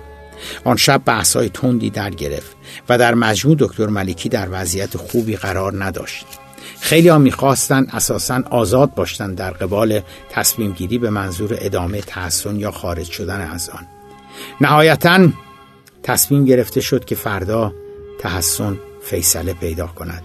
آن 0.64 0.76
شب 0.76 1.02
بحث 1.04 1.36
های 1.36 1.48
تندی 1.48 1.90
در 1.90 2.10
گرفت 2.10 2.56
و 2.88 2.98
در 2.98 3.14
مجموع 3.14 3.56
دکتر 3.58 3.86
ملکی 3.86 4.28
در 4.28 4.48
وضعیت 4.50 4.96
خوبی 4.96 5.36
قرار 5.36 5.84
نداشت. 5.84 6.26
خیلی 6.80 7.08
ها 7.08 7.18
می‌خواستند 7.18 7.90
اساسا 7.92 8.42
آزاد 8.50 8.94
باشند 8.94 9.36
در 9.36 9.50
قبال 9.50 10.00
تصمیم 10.30 10.72
گیری 10.72 10.98
به 10.98 11.10
منظور 11.10 11.56
ادامه 11.60 12.00
تحسن 12.00 12.56
یا 12.56 12.70
خارج 12.70 13.10
شدن 13.10 13.40
از 13.40 13.70
آن. 13.70 13.86
نهایتا 14.60 15.28
تصمیم 16.02 16.44
گرفته 16.44 16.80
شد 16.80 17.04
که 17.04 17.14
فردا 17.14 17.72
تحسن 18.18 18.78
فیصله 19.02 19.54
پیدا 19.54 19.86
کند. 19.86 20.22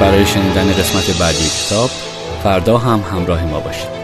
برای 0.00 0.26
شنیدن 0.26 0.72
قسمت 0.72 1.18
بعدی 1.18 1.48
کتاب 1.48 1.90
فردا 2.42 2.78
هم 2.78 3.00
همراه 3.00 3.44
ما 3.44 3.60
باشید. 3.60 4.03